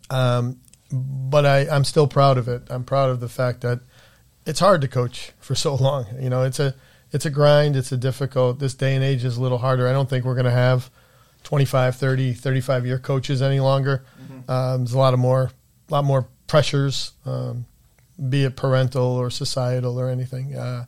Um, 0.10 0.60
but 0.92 1.46
I, 1.46 1.70
I'm 1.70 1.84
still 1.84 2.08
proud 2.08 2.38
of 2.38 2.48
it. 2.48 2.64
I'm 2.70 2.84
proud 2.84 3.10
of 3.10 3.20
the 3.20 3.30
fact 3.30 3.62
that 3.62 3.82
it's 4.46 4.60
hard 4.60 4.82
to 4.82 4.88
coach 4.88 5.32
for 5.40 5.56
so 5.56 5.76
long. 5.76 6.06
You 6.20 6.30
know, 6.30 6.44
it's 6.44 6.60
a 6.60 6.76
it's 7.12 7.26
a 7.26 7.30
grind. 7.30 7.76
It's 7.76 7.92
a 7.92 7.98
difficult. 7.98 8.60
This 8.60 8.76
day 8.76 8.96
and 8.96 9.04
age 9.04 9.24
is 9.24 9.38
a 9.38 9.42
little 9.42 9.58
harder. 9.58 9.88
I 9.88 9.94
don't 9.94 10.10
think 10.10 10.26
we're 10.26 10.36
going 10.36 10.46
to 10.46 10.52
have 10.52 10.92
25, 11.44 11.96
30, 11.96 12.34
35 12.34 12.86
year 12.86 13.00
coaches 13.00 13.42
any 13.42 13.60
longer. 13.60 14.06
Mm-hmm. 14.22 14.52
Um, 14.52 14.82
there's 14.82 14.94
a 14.94 14.98
lot 14.98 15.14
of 15.14 15.20
more, 15.20 15.52
a 15.90 15.94
lot 15.94 16.04
more 16.04 16.28
pressures, 16.48 17.14
um, 17.26 17.66
be 18.30 18.44
it 18.44 18.56
parental 18.56 19.04
or 19.04 19.30
societal 19.30 20.00
or 20.00 20.10
anything. 20.10 20.56
Uh, 20.56 20.86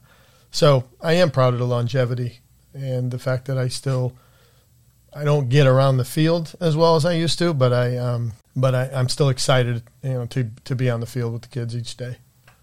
so 0.52 0.84
I 1.02 1.14
am 1.14 1.32
proud 1.32 1.54
of 1.54 1.60
the 1.60 1.66
longevity 1.66 2.40
and 2.74 3.10
the 3.10 3.20
fact 3.20 3.46
that 3.46 3.58
I 3.58 3.68
still, 3.70 4.14
I 5.14 5.24
don't 5.24 5.50
get 5.50 5.68
around 5.68 5.98
the 5.98 6.06
field 6.06 6.54
as 6.62 6.76
well 6.76 6.96
as 6.96 7.06
I 7.06 7.14
used 7.14 7.38
to, 7.40 7.54
but 7.54 7.74
I, 7.74 7.98
um, 7.98 8.34
but 8.56 8.74
I, 8.74 8.90
I'm 8.94 9.10
still 9.10 9.30
excited, 9.30 9.84
you 10.04 10.14
know, 10.14 10.26
to 10.28 10.50
to 10.66 10.76
be 10.76 10.90
on 10.90 11.00
the 11.00 11.06
field 11.06 11.34
with 11.34 11.42
the 11.44 11.48
kids 11.50 11.76
each 11.76 11.98
day. 11.98 12.18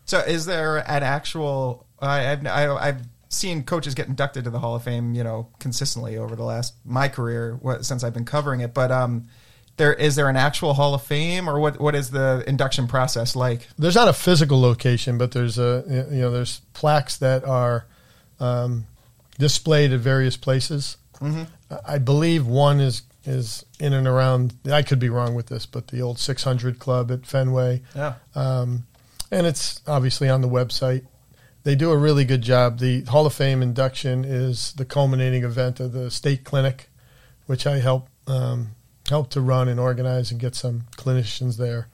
So, 0.04 0.20
is 0.20 0.46
there 0.46 0.78
an 0.78 1.02
actual? 1.02 1.86
I've 2.00 2.46
I've 2.46 3.02
seen 3.28 3.62
coaches 3.64 3.94
get 3.94 4.08
inducted 4.08 4.44
to 4.44 4.50
the 4.50 4.58
Hall 4.58 4.74
of 4.74 4.82
Fame, 4.82 5.14
you 5.14 5.22
know, 5.22 5.48
consistently 5.58 6.16
over 6.16 6.34
the 6.34 6.44
last 6.44 6.74
my 6.84 7.08
career 7.08 7.58
since 7.82 8.02
I've 8.02 8.14
been 8.14 8.24
covering 8.24 8.60
it. 8.60 8.72
But 8.72 8.90
um, 8.90 9.28
there 9.76 9.92
is 9.92 10.16
there 10.16 10.28
an 10.28 10.36
actual 10.36 10.74
Hall 10.74 10.94
of 10.94 11.02
Fame, 11.02 11.48
or 11.48 11.60
what? 11.60 11.80
What 11.80 11.94
is 11.94 12.10
the 12.10 12.44
induction 12.46 12.86
process 12.86 13.36
like? 13.36 13.68
There's 13.78 13.94
not 13.94 14.08
a 14.08 14.12
physical 14.12 14.60
location, 14.60 15.18
but 15.18 15.32
there's 15.32 15.58
a 15.58 15.84
you 16.10 16.20
know 16.20 16.30
there's 16.30 16.60
plaques 16.72 17.18
that 17.18 17.44
are 17.44 17.86
um, 18.40 18.86
displayed 19.38 19.92
at 19.92 20.00
various 20.00 20.36
places. 20.36 20.96
Mm-hmm. 21.20 21.44
I 21.86 21.98
believe 21.98 22.46
one 22.46 22.80
is 22.80 23.02
is 23.24 23.64
in 23.78 23.92
and 23.92 24.06
around. 24.06 24.54
I 24.70 24.82
could 24.82 24.98
be 24.98 25.10
wrong 25.10 25.34
with 25.34 25.46
this, 25.46 25.66
but 25.66 25.88
the 25.88 26.00
old 26.00 26.18
600 26.18 26.78
Club 26.78 27.10
at 27.10 27.26
Fenway. 27.26 27.82
Yeah. 27.94 28.14
Um, 28.34 28.86
and 29.30 29.46
it's 29.46 29.82
obviously 29.86 30.28
on 30.28 30.40
the 30.40 30.48
website. 30.48 31.04
they 31.64 31.74
do 31.74 31.90
a 31.90 31.98
really 31.98 32.24
good 32.24 32.40
job. 32.40 32.78
The 32.78 33.02
Hall 33.02 33.26
of 33.26 33.34
Fame 33.34 33.62
induction 33.62 34.24
is 34.24 34.72
the 34.74 34.86
culminating 34.86 35.44
event 35.44 35.80
of 35.80 35.92
the 35.92 36.10
state 36.10 36.44
clinic, 36.44 36.88
which 37.46 37.66
I 37.66 37.78
help 37.78 38.08
um, 38.26 38.70
help 39.08 39.30
to 39.30 39.40
run 39.40 39.68
and 39.68 39.78
organize 39.78 40.30
and 40.30 40.40
get 40.40 40.54
some 40.54 40.84
clinicians 40.96 41.58
there. 41.58 41.88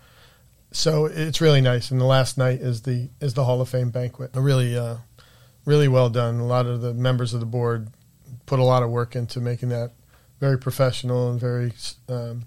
So 0.70 1.06
it's 1.06 1.40
really 1.40 1.60
nice. 1.60 1.90
And 1.90 2.00
the 2.00 2.04
last 2.04 2.36
night 2.38 2.60
is 2.60 2.82
the 2.82 3.08
is 3.20 3.34
the 3.34 3.44
Hall 3.44 3.60
of 3.60 3.68
Fame 3.68 3.90
banquet. 3.90 4.30
Really, 4.34 4.76
uh, 4.76 4.96
really 5.64 5.88
well 5.88 6.10
done. 6.10 6.38
A 6.38 6.46
lot 6.46 6.66
of 6.66 6.80
the 6.80 6.94
members 6.94 7.34
of 7.34 7.40
the 7.40 7.46
board 7.46 7.88
put 8.46 8.58
a 8.58 8.64
lot 8.64 8.82
of 8.82 8.90
work 8.90 9.16
into 9.16 9.40
making 9.40 9.70
that 9.70 9.92
very 10.40 10.58
professional 10.58 11.30
and 11.30 11.40
very 11.40 11.72
um, 12.08 12.46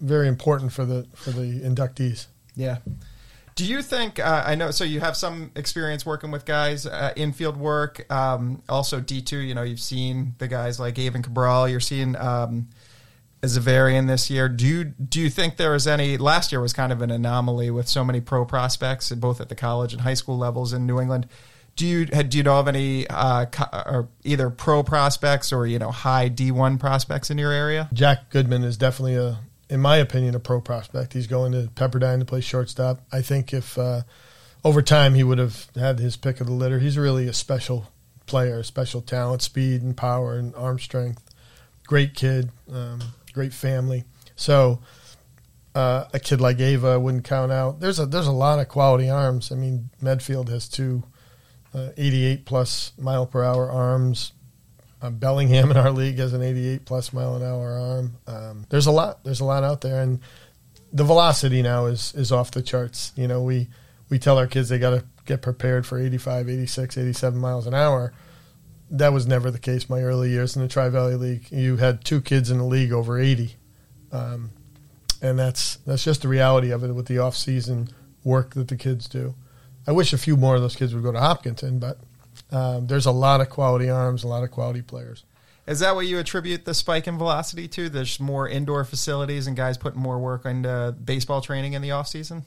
very 0.00 0.28
important 0.28 0.72
for 0.72 0.84
the 0.84 1.06
for 1.14 1.30
the 1.30 1.60
inductees. 1.60 2.26
Yeah. 2.56 2.78
Do 3.54 3.66
you 3.66 3.82
think? 3.82 4.18
Uh, 4.18 4.42
I 4.46 4.54
know. 4.54 4.70
So 4.70 4.82
you 4.82 5.00
have 5.00 5.14
some 5.16 5.50
experience 5.54 6.06
working 6.06 6.30
with 6.30 6.46
guys, 6.46 6.86
uh, 6.86 7.12
infield 7.16 7.58
work, 7.58 8.10
um, 8.10 8.62
also 8.68 8.98
D 8.98 9.20
two. 9.20 9.38
You 9.38 9.54
know, 9.54 9.62
you've 9.62 9.80
seen 9.80 10.34
the 10.38 10.48
guys 10.48 10.80
like 10.80 10.98
Avon 10.98 11.22
Cabral. 11.22 11.68
You're 11.68 11.78
seeing 11.78 12.16
um, 12.16 12.70
Xaverian 13.42 14.06
this 14.06 14.30
year. 14.30 14.48
Do 14.48 14.66
you 14.66 14.84
do 14.84 15.20
you 15.20 15.28
think 15.28 15.58
there 15.58 15.74
is 15.74 15.86
any? 15.86 16.16
Last 16.16 16.50
year 16.50 16.62
was 16.62 16.72
kind 16.72 16.92
of 16.92 17.02
an 17.02 17.10
anomaly 17.10 17.70
with 17.70 17.88
so 17.88 18.02
many 18.02 18.22
pro 18.22 18.46
prospects, 18.46 19.10
both 19.10 19.38
at 19.38 19.50
the 19.50 19.54
college 19.54 19.92
and 19.92 20.00
high 20.00 20.14
school 20.14 20.38
levels 20.38 20.72
in 20.72 20.86
New 20.86 20.98
England. 20.98 21.26
Do 21.76 21.86
you 21.86 22.04
do 22.04 22.36
you 22.36 22.44
know 22.44 22.60
of 22.60 22.68
any 22.68 23.06
uh, 23.08 24.02
either 24.24 24.50
pro 24.50 24.82
prospects 24.82 25.52
or 25.52 25.66
you 25.66 25.78
know 25.78 25.90
high 25.90 26.28
D 26.28 26.50
one 26.50 26.78
prospects 26.78 27.30
in 27.30 27.38
your 27.38 27.52
area? 27.52 27.88
Jack 27.92 28.30
Goodman 28.30 28.62
is 28.62 28.76
definitely 28.76 29.16
a 29.16 29.38
in 29.72 29.80
my 29.80 29.96
opinion, 29.96 30.34
a 30.34 30.38
pro 30.38 30.60
prospect. 30.60 31.14
He's 31.14 31.26
going 31.26 31.52
to 31.52 31.70
Pepperdine 31.74 32.18
to 32.18 32.26
play 32.26 32.42
shortstop. 32.42 33.00
I 33.10 33.22
think 33.22 33.54
if 33.54 33.78
uh, 33.78 34.02
over 34.62 34.82
time 34.82 35.14
he 35.14 35.24
would 35.24 35.38
have 35.38 35.66
had 35.74 35.98
his 35.98 36.14
pick 36.14 36.42
of 36.42 36.46
the 36.46 36.52
litter, 36.52 36.78
he's 36.78 36.98
really 36.98 37.26
a 37.26 37.32
special 37.32 37.90
player, 38.26 38.62
special 38.62 39.00
talent, 39.00 39.40
speed 39.40 39.80
and 39.80 39.96
power 39.96 40.34
and 40.34 40.54
arm 40.56 40.78
strength. 40.78 41.24
Great 41.86 42.14
kid, 42.14 42.50
um, 42.70 43.00
great 43.32 43.54
family. 43.54 44.04
So 44.36 44.80
uh, 45.74 46.04
a 46.12 46.20
kid 46.20 46.42
like 46.42 46.60
Ava 46.60 47.00
wouldn't 47.00 47.24
count 47.24 47.50
out. 47.50 47.80
There's 47.80 47.98
a 47.98 48.04
there's 48.04 48.26
a 48.26 48.32
lot 48.32 48.58
of 48.58 48.68
quality 48.68 49.08
arms. 49.08 49.50
I 49.50 49.54
mean, 49.54 49.88
Medfield 50.02 50.50
has 50.50 50.68
two 50.68 51.04
uh, 51.74 51.90
88 51.96 52.44
plus 52.44 52.92
mile 52.98 53.26
per 53.26 53.42
hour 53.42 53.70
arms. 53.70 54.32
Uh, 55.00 55.10
Bellingham 55.10 55.70
in 55.70 55.76
our 55.76 55.90
league 55.90 56.18
has 56.18 56.32
an 56.32 56.42
88 56.42 56.84
plus 56.84 57.12
mile 57.12 57.36
an 57.36 57.42
hour 57.42 57.72
arm. 57.72 58.16
Um, 58.26 58.66
there's 58.68 58.86
a 58.86 58.92
lot. 58.92 59.24
There's 59.24 59.40
a 59.40 59.44
lot 59.44 59.64
out 59.64 59.80
there, 59.80 60.00
and 60.00 60.20
the 60.92 61.04
velocity 61.04 61.62
now 61.62 61.86
is 61.86 62.14
is 62.14 62.30
off 62.30 62.50
the 62.50 62.62
charts. 62.62 63.12
You 63.16 63.26
know, 63.26 63.42
we 63.42 63.68
we 64.08 64.18
tell 64.18 64.38
our 64.38 64.46
kids 64.46 64.68
they 64.68 64.78
got 64.78 64.90
to 64.90 65.04
get 65.24 65.40
prepared 65.40 65.86
for 65.86 65.98
85, 65.98 66.48
86, 66.48 66.98
87 66.98 67.40
miles 67.40 67.66
an 67.66 67.74
hour. 67.74 68.12
That 68.90 69.12
was 69.12 69.26
never 69.26 69.50
the 69.50 69.58
case 69.58 69.88
my 69.88 70.02
early 70.02 70.30
years 70.30 70.54
in 70.54 70.62
the 70.62 70.68
Tri 70.68 70.90
Valley 70.90 71.14
League. 71.14 71.50
You 71.50 71.78
had 71.78 72.04
two 72.04 72.20
kids 72.20 72.50
in 72.50 72.58
the 72.58 72.64
league 72.64 72.92
over 72.92 73.18
80, 73.18 73.56
um, 74.12 74.50
and 75.22 75.38
that's 75.38 75.76
that's 75.86 76.04
just 76.04 76.22
the 76.22 76.28
reality 76.28 76.70
of 76.70 76.84
it 76.84 76.92
with 76.92 77.06
the 77.06 77.18
off 77.18 77.34
season 77.34 77.88
work 78.22 78.54
that 78.54 78.68
the 78.68 78.76
kids 78.76 79.08
do. 79.08 79.34
I 79.86 79.92
wish 79.92 80.12
a 80.12 80.18
few 80.18 80.36
more 80.36 80.54
of 80.54 80.62
those 80.62 80.76
kids 80.76 80.94
would 80.94 81.02
go 81.02 81.12
to 81.12 81.20
Hopkinton, 81.20 81.78
but 81.78 81.98
um, 82.50 82.86
there's 82.86 83.06
a 83.06 83.12
lot 83.12 83.40
of 83.40 83.50
quality 83.50 83.90
arms, 83.90 84.24
a 84.24 84.28
lot 84.28 84.44
of 84.44 84.50
quality 84.50 84.82
players. 84.82 85.24
Is 85.66 85.80
that 85.80 85.94
what 85.94 86.06
you 86.06 86.18
attribute 86.18 86.64
the 86.64 86.74
spike 86.74 87.06
in 87.06 87.18
velocity 87.18 87.68
to? 87.68 87.88
There's 87.88 88.18
more 88.18 88.48
indoor 88.48 88.84
facilities 88.84 89.46
and 89.46 89.56
guys 89.56 89.78
putting 89.78 90.00
more 90.00 90.18
work 90.18 90.44
into 90.44 90.94
baseball 91.04 91.40
training 91.40 91.74
in 91.74 91.82
the 91.82 91.92
off 91.92 92.08
season. 92.08 92.44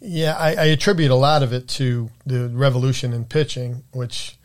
Yeah, 0.00 0.36
I, 0.36 0.54
I, 0.54 0.64
attribute 0.66 1.10
a 1.10 1.14
lot 1.14 1.42
of 1.42 1.52
it 1.52 1.66
to 1.68 2.10
the 2.26 2.48
revolution 2.48 3.12
in 3.12 3.24
pitching, 3.24 3.84
which 3.92 4.36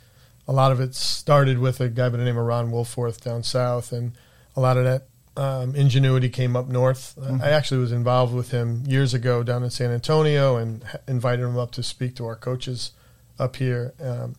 a 0.47 0.53
lot 0.53 0.71
of 0.71 0.79
it 0.79 0.95
started 0.95 1.59
with 1.59 1.81
a 1.81 1.89
guy 1.89 2.07
by 2.07 2.17
the 2.17 2.23
name 2.23 2.37
of 2.37 2.45
Ron 2.45 2.71
Wolforth 2.71 3.19
down 3.21 3.43
south, 3.43 3.91
and 3.91 4.13
a 4.55 4.61
lot 4.61 4.77
of 4.77 4.85
that 4.85 5.08
um, 5.39 5.73
ingenuity 5.73 6.27
came 6.27 6.57
up 6.57 6.67
north. 6.67 7.15
Mm-hmm. 7.17 7.41
I 7.41 7.51
actually 7.51 7.79
was 7.79 7.93
involved 7.93 8.35
with 8.35 8.51
him 8.51 8.83
years 8.85 9.13
ago 9.13 9.41
down 9.41 9.63
in 9.63 9.69
San 9.69 9.89
Antonio 9.89 10.57
and 10.57 10.83
invited 11.07 11.43
him 11.45 11.57
up 11.57 11.71
to 11.71 11.83
speak 11.83 12.17
to 12.17 12.25
our 12.25 12.35
coaches 12.35 12.91
up 13.39 13.55
here, 13.55 13.93
um, 14.03 14.35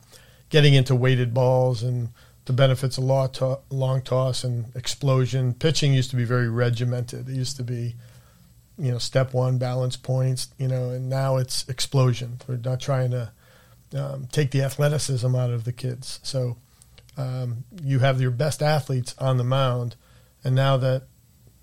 getting 0.51 0.75
into 0.75 0.95
weighted 0.95 1.33
balls 1.33 1.83
and 1.83 2.11
the 2.45 2.53
benefits 2.53 2.99
of 2.99 3.05
long, 3.05 3.31
to- 3.31 3.61
long 3.71 4.03
toss 4.03 4.45
and 4.45 4.67
explosion. 4.77 5.55
Pitching 5.55 5.95
used 5.95 6.11
to 6.11 6.17
be 6.17 6.25
very 6.25 6.51
regimented. 6.51 7.31
It 7.31 7.35
used 7.35 7.57
to 7.57 7.65
be, 7.65 7.95
you 8.77 8.93
know, 8.93 8.99
step 8.99 9.33
one 9.33 9.57
balance 9.57 9.97
points, 9.97 10.49
you 10.59 10.69
know, 10.69 10.91
and 10.91 11.09
now 11.09 11.39
it's 11.39 11.67
explosion. 11.67 12.41
We're 12.47 12.59
not 12.59 12.79
trying 12.79 13.13
to 13.13 13.33
um, 13.97 14.29
take 14.31 14.51
the 14.51 14.61
athleticism 14.61 15.35
out 15.35 15.51
of 15.51 15.65
the 15.65 15.73
kids. 15.73 16.21
So 16.23 16.59
um, 17.17 17.65
you 17.83 18.01
have 18.01 18.21
your 18.21 18.31
best 18.31 18.63
athletes 18.63 19.15
on 19.19 19.39
the 19.39 19.45
mound, 19.45 19.97
and 20.45 20.55
now 20.55 20.77
that 20.79 21.05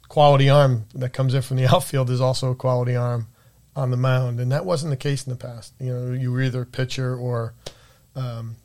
quality 0.08 0.50
arm 0.50 0.86
that 0.96 1.14
comes 1.14 1.34
in 1.34 1.42
from 1.42 1.58
the 1.58 1.68
outfield 1.74 2.10
is 2.10 2.22
also 2.22 2.52
a 2.52 2.56
quality 2.56 2.96
arm 2.96 3.28
on 3.76 3.92
the 3.92 3.98
mound, 3.98 4.40
and 4.40 4.52
that 4.52 4.66
wasn't 4.66 4.90
the 4.90 4.98
case 4.98 5.26
in 5.26 5.32
the 5.32 5.38
past. 5.38 5.74
You 5.80 5.94
know, 5.94 6.14
you 6.14 6.32
were 6.32 6.42
either 6.42 6.62
a 6.62 6.66
pitcher 6.66 7.16
or 7.16 7.54
um, 8.16 8.56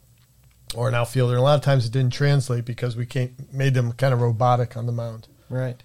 or 0.74 0.88
an 0.88 0.94
outfielder. 0.94 1.34
And 1.34 1.40
a 1.40 1.44
lot 1.44 1.56
of 1.56 1.62
times 1.62 1.86
it 1.86 1.92
didn't 1.92 2.12
translate 2.12 2.64
because 2.64 2.96
we 2.96 3.06
came 3.06 3.34
made 3.52 3.74
them 3.74 3.92
kind 3.92 4.14
of 4.14 4.20
robotic 4.20 4.76
on 4.76 4.86
the 4.86 4.92
mound. 4.92 5.28
Right. 5.48 5.82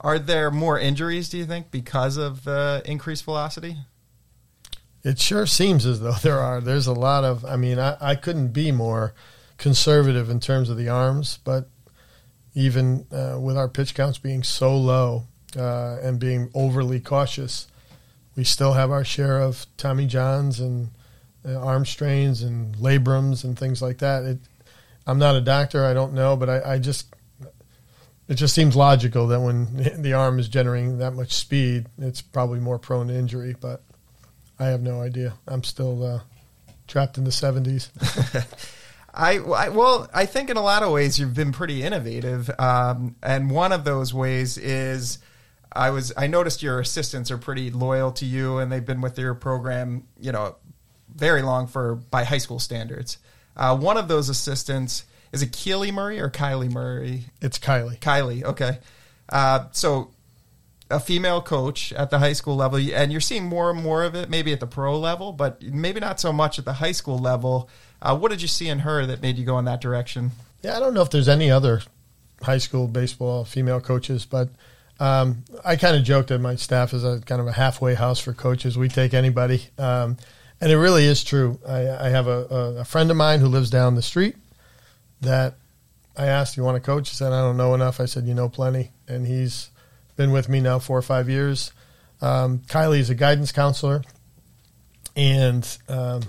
Are 0.00 0.18
there 0.18 0.50
more 0.50 0.78
injuries? 0.78 1.28
Do 1.28 1.38
you 1.38 1.46
think 1.46 1.70
because 1.70 2.16
of 2.16 2.44
the 2.44 2.82
increased 2.84 3.24
velocity? 3.24 3.76
It 5.04 5.18
sure 5.18 5.46
seems 5.46 5.86
as 5.86 6.00
though 6.00 6.12
there 6.22 6.40
are. 6.40 6.60
There's 6.60 6.86
a 6.86 6.92
lot 6.92 7.24
of. 7.24 7.44
I 7.44 7.56
mean, 7.56 7.78
I, 7.78 7.96
I 8.00 8.14
couldn't 8.14 8.48
be 8.48 8.72
more 8.72 9.14
conservative 9.56 10.30
in 10.30 10.40
terms 10.40 10.70
of 10.70 10.76
the 10.76 10.88
arms, 10.88 11.38
but 11.44 11.68
even 12.58 13.06
uh, 13.12 13.38
with 13.38 13.56
our 13.56 13.68
pitch 13.68 13.94
counts 13.94 14.18
being 14.18 14.42
so 14.42 14.76
low 14.76 15.28
uh, 15.56 15.98
and 16.02 16.18
being 16.18 16.50
overly 16.54 16.98
cautious, 16.98 17.68
we 18.34 18.42
still 18.42 18.72
have 18.72 18.90
our 18.90 19.04
share 19.04 19.40
of 19.40 19.64
Tommy 19.76 20.06
Johns 20.06 20.58
and 20.58 20.88
uh, 21.46 21.54
arm 21.54 21.86
strains 21.86 22.42
and 22.42 22.74
labrums 22.76 23.44
and 23.44 23.56
things 23.56 23.80
like 23.80 23.98
that. 23.98 24.24
It, 24.24 24.38
I'm 25.06 25.20
not 25.20 25.36
a 25.36 25.40
doctor, 25.40 25.86
I 25.86 25.94
don't 25.94 26.14
know, 26.14 26.36
but 26.36 26.50
I, 26.50 26.74
I 26.74 26.78
just 26.80 27.14
it 28.26 28.34
just 28.34 28.56
seems 28.56 28.74
logical 28.74 29.28
that 29.28 29.40
when 29.40 29.76
the 30.02 30.14
arm 30.14 30.40
is 30.40 30.48
generating 30.48 30.98
that 30.98 31.14
much 31.14 31.32
speed, 31.32 31.86
it's 31.96 32.20
probably 32.20 32.58
more 32.58 32.78
prone 32.78 33.06
to 33.06 33.14
injury. 33.14 33.54
But 33.58 33.84
I 34.58 34.66
have 34.66 34.82
no 34.82 35.00
idea. 35.00 35.34
I'm 35.46 35.62
still 35.62 36.04
uh, 36.04 36.20
trapped 36.88 37.18
in 37.18 37.24
the 37.24 37.30
70s. 37.30 37.88
I, 39.18 39.38
I, 39.38 39.68
well, 39.70 40.08
I 40.14 40.26
think 40.26 40.48
in 40.48 40.56
a 40.56 40.62
lot 40.62 40.84
of 40.84 40.92
ways 40.92 41.18
you've 41.18 41.34
been 41.34 41.50
pretty 41.50 41.82
innovative, 41.82 42.48
um, 42.58 43.16
and 43.20 43.50
one 43.50 43.72
of 43.72 43.84
those 43.84 44.14
ways 44.14 44.56
is 44.56 45.18
I 45.72 45.90
was 45.90 46.12
I 46.16 46.28
noticed 46.28 46.62
your 46.62 46.78
assistants 46.78 47.30
are 47.32 47.38
pretty 47.38 47.70
loyal 47.70 48.12
to 48.12 48.24
you, 48.24 48.58
and 48.58 48.70
they've 48.70 48.84
been 48.84 49.00
with 49.00 49.18
your 49.18 49.34
program, 49.34 50.06
you 50.20 50.30
know, 50.30 50.54
very 51.12 51.42
long 51.42 51.66
for 51.66 51.96
by 51.96 52.22
high 52.22 52.38
school 52.38 52.60
standards. 52.60 53.18
Uh, 53.56 53.76
one 53.76 53.96
of 53.96 54.06
those 54.06 54.28
assistants 54.28 55.04
is 55.32 55.42
it 55.42 55.52
Keely 55.52 55.90
Murray 55.90 56.20
or 56.20 56.30
Kylie 56.30 56.70
Murray? 56.70 57.24
It's 57.40 57.58
Kylie. 57.58 57.98
Kylie, 57.98 58.44
okay. 58.44 58.78
Uh, 59.28 59.66
so 59.72 60.10
a 60.90 60.98
female 60.98 61.42
coach 61.42 61.92
at 61.92 62.10
the 62.10 62.18
high 62.18 62.32
school 62.32 62.56
level, 62.56 62.78
and 62.78 63.12
you're 63.12 63.20
seeing 63.20 63.44
more 63.44 63.70
and 63.70 63.82
more 63.82 64.04
of 64.04 64.14
it, 64.14 64.30
maybe 64.30 64.52
at 64.52 64.60
the 64.60 64.66
pro 64.66 64.98
level, 64.98 65.32
but 65.32 65.62
maybe 65.62 66.00
not 66.00 66.18
so 66.18 66.32
much 66.32 66.58
at 66.58 66.64
the 66.64 66.74
high 66.74 66.92
school 66.92 67.18
level. 67.18 67.68
Uh, 68.00 68.16
what 68.16 68.30
did 68.30 68.42
you 68.42 68.48
see 68.48 68.68
in 68.68 68.80
her 68.80 69.06
that 69.06 69.22
made 69.22 69.36
you 69.38 69.44
go 69.44 69.58
in 69.58 69.64
that 69.64 69.80
direction? 69.80 70.30
Yeah, 70.62 70.76
I 70.76 70.80
don't 70.80 70.94
know 70.94 71.02
if 71.02 71.10
there's 71.10 71.28
any 71.28 71.50
other 71.50 71.82
high 72.42 72.58
school 72.58 72.86
baseball 72.86 73.44
female 73.44 73.80
coaches, 73.80 74.24
but 74.24 74.48
um, 75.00 75.44
I 75.64 75.76
kind 75.76 75.96
of 75.96 76.02
joked 76.02 76.28
that 76.28 76.40
my 76.40 76.56
staff 76.56 76.92
is 76.92 77.04
a 77.04 77.20
kind 77.20 77.40
of 77.40 77.46
a 77.46 77.52
halfway 77.52 77.94
house 77.94 78.18
for 78.18 78.32
coaches. 78.32 78.76
We 78.76 78.88
take 78.88 79.14
anybody, 79.14 79.62
um, 79.78 80.16
and 80.60 80.72
it 80.72 80.76
really 80.76 81.04
is 81.04 81.22
true. 81.22 81.58
I, 81.66 82.06
I 82.06 82.08
have 82.08 82.26
a, 82.26 82.78
a, 82.78 82.84
friend 82.84 83.10
of 83.10 83.16
mine 83.16 83.38
who 83.38 83.46
lives 83.46 83.70
down 83.70 83.94
the 83.94 84.02
street 84.02 84.34
that 85.20 85.54
I 86.16 86.26
asked, 86.26 86.56
"You 86.56 86.64
want 86.64 86.76
to 86.76 86.80
coach?" 86.80 87.10
He 87.10 87.14
said, 87.14 87.32
"I 87.32 87.42
don't 87.42 87.56
know 87.56 87.74
enough." 87.74 88.00
I 88.00 88.06
said, 88.06 88.26
"You 88.26 88.34
know 88.34 88.48
plenty," 88.48 88.90
and 89.06 89.24
he's 89.24 89.70
been 90.16 90.32
with 90.32 90.48
me 90.48 90.60
now 90.60 90.80
four 90.80 90.98
or 90.98 91.02
five 91.02 91.28
years. 91.28 91.72
Um, 92.20 92.58
Kylie 92.66 92.98
is 92.98 93.10
a 93.10 93.14
guidance 93.14 93.52
counselor, 93.52 94.02
and 95.14 95.78
um, 95.88 96.22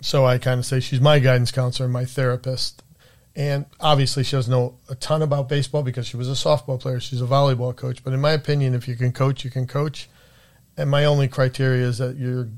so 0.00 0.24
I 0.24 0.38
kind 0.38 0.58
of 0.58 0.66
say 0.66 0.80
she's 0.80 1.00
my 1.00 1.18
guidance 1.18 1.50
counselor, 1.50 1.88
my 1.88 2.04
therapist. 2.04 2.82
And 3.34 3.66
obviously, 3.80 4.24
she 4.24 4.36
doesn't 4.36 4.50
know 4.50 4.78
a 4.88 4.94
ton 4.94 5.20
about 5.20 5.48
baseball 5.48 5.82
because 5.82 6.06
she 6.06 6.16
was 6.16 6.28
a 6.28 6.32
softball 6.32 6.80
player. 6.80 7.00
She's 7.00 7.20
a 7.20 7.26
volleyball 7.26 7.76
coach. 7.76 8.02
But 8.02 8.14
in 8.14 8.20
my 8.20 8.32
opinion, 8.32 8.74
if 8.74 8.88
you 8.88 8.96
can 8.96 9.12
coach, 9.12 9.44
you 9.44 9.50
can 9.50 9.66
coach. 9.66 10.08
And 10.76 10.90
my 10.90 11.04
only 11.04 11.28
criteria 11.28 11.86
is 11.86 11.98
that 11.98 12.16
you're 12.16 12.48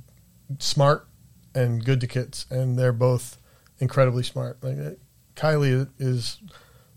smart 0.58 1.06
and 1.54 1.84
good 1.84 2.00
to 2.00 2.06
kids, 2.06 2.46
and 2.50 2.78
they're 2.78 2.92
both 2.92 3.38
incredibly 3.80 4.22
smart. 4.22 4.62
Like 4.62 4.78
uh, 4.78 4.90
Kylie 5.34 5.88
is 5.98 6.38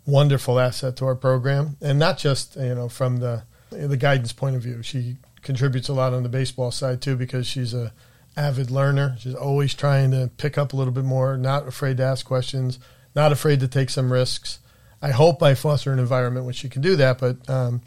wonderful 0.05 0.59
asset 0.59 0.95
to 0.97 1.05
our 1.05 1.15
program, 1.15 1.77
and 1.81 1.99
not 1.99 2.17
just 2.17 2.55
you 2.55 2.75
know 2.75 2.89
from 2.89 3.17
the 3.17 3.43
the 3.71 3.97
guidance 3.97 4.33
point 4.33 4.55
of 4.55 4.61
view. 4.61 4.83
She 4.83 5.17
contributes 5.41 5.89
a 5.89 5.93
lot 5.93 6.13
on 6.13 6.23
the 6.23 6.29
baseball 6.29 6.71
side 6.71 7.01
too 7.01 7.15
because 7.15 7.47
she's 7.47 7.73
a 7.73 7.93
avid 8.37 8.71
learner. 8.71 9.15
She's 9.19 9.35
always 9.35 9.73
trying 9.73 10.11
to 10.11 10.29
pick 10.37 10.57
up 10.57 10.73
a 10.73 10.75
little 10.75 10.93
bit 10.93 11.03
more, 11.03 11.37
not 11.37 11.67
afraid 11.67 11.97
to 11.97 12.03
ask 12.03 12.25
questions, 12.25 12.79
not 13.15 13.31
afraid 13.31 13.59
to 13.59 13.67
take 13.67 13.89
some 13.89 14.11
risks. 14.11 14.59
I 15.01 15.11
hope 15.11 15.41
I 15.41 15.55
foster 15.55 15.91
an 15.91 15.99
environment 15.99 16.45
where 16.45 16.53
she 16.53 16.69
can 16.69 16.81
do 16.81 16.95
that. 16.97 17.19
But 17.19 17.49
um, 17.49 17.81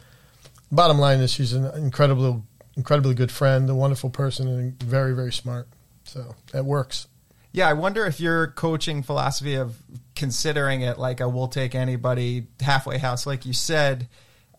bottom 0.71 0.99
line 0.99 1.19
is 1.19 1.31
she's 1.31 1.53
an 1.53 1.65
incredibly, 1.77 2.41
incredibly 2.75 3.15
good 3.15 3.31
friend, 3.31 3.69
a 3.69 3.75
wonderful 3.75 4.09
person, 4.09 4.47
and 4.47 4.83
very, 4.83 5.13
very 5.13 5.31
smart. 5.31 5.67
So 6.03 6.35
that 6.51 6.65
works. 6.65 7.07
Yeah, 7.51 7.69
I 7.69 7.73
wonder 7.73 8.05
if 8.05 8.19
your 8.19 8.47
coaching 8.47 9.01
philosophy 9.01 9.55
of 9.55 9.77
considering 10.13 10.81
it 10.81 10.99
like 10.99 11.21
a 11.21 11.29
we'll 11.29 11.47
take 11.47 11.73
anybody 11.73 12.47
halfway 12.59 12.97
house, 12.97 13.25
like 13.25 13.45
you 13.45 13.53
said, 13.53 14.09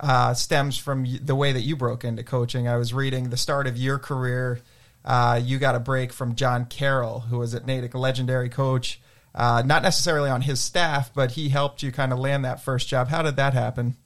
uh, 0.01 0.33
stems 0.33 0.79
from 0.79 1.07
the 1.23 1.35
way 1.35 1.53
that 1.53 1.61
you 1.61 1.77
broke 1.77 2.05
into 2.05 2.23
coaching. 2.23 2.67
I 2.67 2.77
was 2.77 2.95
reading 2.95 3.29
the 3.29 3.37
start 3.37 3.67
of 3.67 3.77
your 3.77 3.99
career. 3.99 4.61
Uh, 5.07 5.41
you 5.43 5.59
got 5.59 5.77
a 5.77 5.81
break 5.81 6.13
from 6.13 6.35
John 6.35 6.67
Carroll, 6.67 7.21
who 7.21 7.39
was 7.39 7.55
at 7.55 7.65
Natick, 7.65 7.95
a 7.95 7.99
legendary 7.99 8.49
coach. 8.49 9.01
Uh, 9.35 9.63
not 9.65 9.83
necessarily 9.83 10.31
on 10.31 10.43
his 10.43 10.61
staff, 10.61 11.11
but 11.15 11.33
he 11.33 11.51
helped 11.51 11.83
you 11.83 11.93
kind 11.93 12.13
of 12.13 12.19
land 12.19 12.45
that 12.45 12.61
first 12.61 12.89
job. 12.89 13.09
How 13.09 13.23
did 13.23 13.37
that 13.37 13.55
happen? 13.55 13.97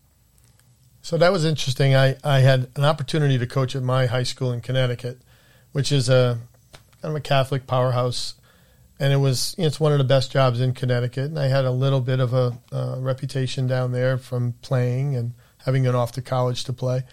So 1.02 1.16
that 1.16 1.32
was 1.32 1.44
interesting. 1.44 1.94
I, 1.94 2.16
I 2.22 2.40
had 2.40 2.68
an 2.76 2.84
opportunity 2.84 3.38
to 3.38 3.46
coach 3.46 3.74
at 3.74 3.82
my 3.82 4.06
high 4.06 4.24
school 4.24 4.52
in 4.52 4.60
Connecticut, 4.60 5.20
which 5.72 5.92
is 5.92 6.08
a 6.08 6.38
kind 7.00 7.12
of 7.12 7.16
a 7.16 7.20
Catholic 7.20 7.66
powerhouse, 7.66 8.34
and 8.98 9.12
it 9.12 9.16
was 9.16 9.54
it's 9.56 9.80
one 9.80 9.92
of 9.92 9.98
the 9.98 10.04
best 10.04 10.30
jobs 10.30 10.60
in 10.60 10.74
Connecticut. 10.74 11.26
And 11.26 11.38
I 11.38 11.46
had 11.46 11.64
a 11.64 11.70
little 11.70 12.00
bit 12.00 12.20
of 12.20 12.34
a 12.34 12.58
uh, 12.70 12.96
reputation 12.98 13.66
down 13.66 13.92
there 13.92 14.18
from 14.18 14.54
playing 14.60 15.16
and 15.16 15.32
having 15.64 15.84
gone 15.84 15.94
off 15.94 16.12
to 16.12 16.22
college 16.22 16.64
to 16.64 16.72
play. 16.72 17.04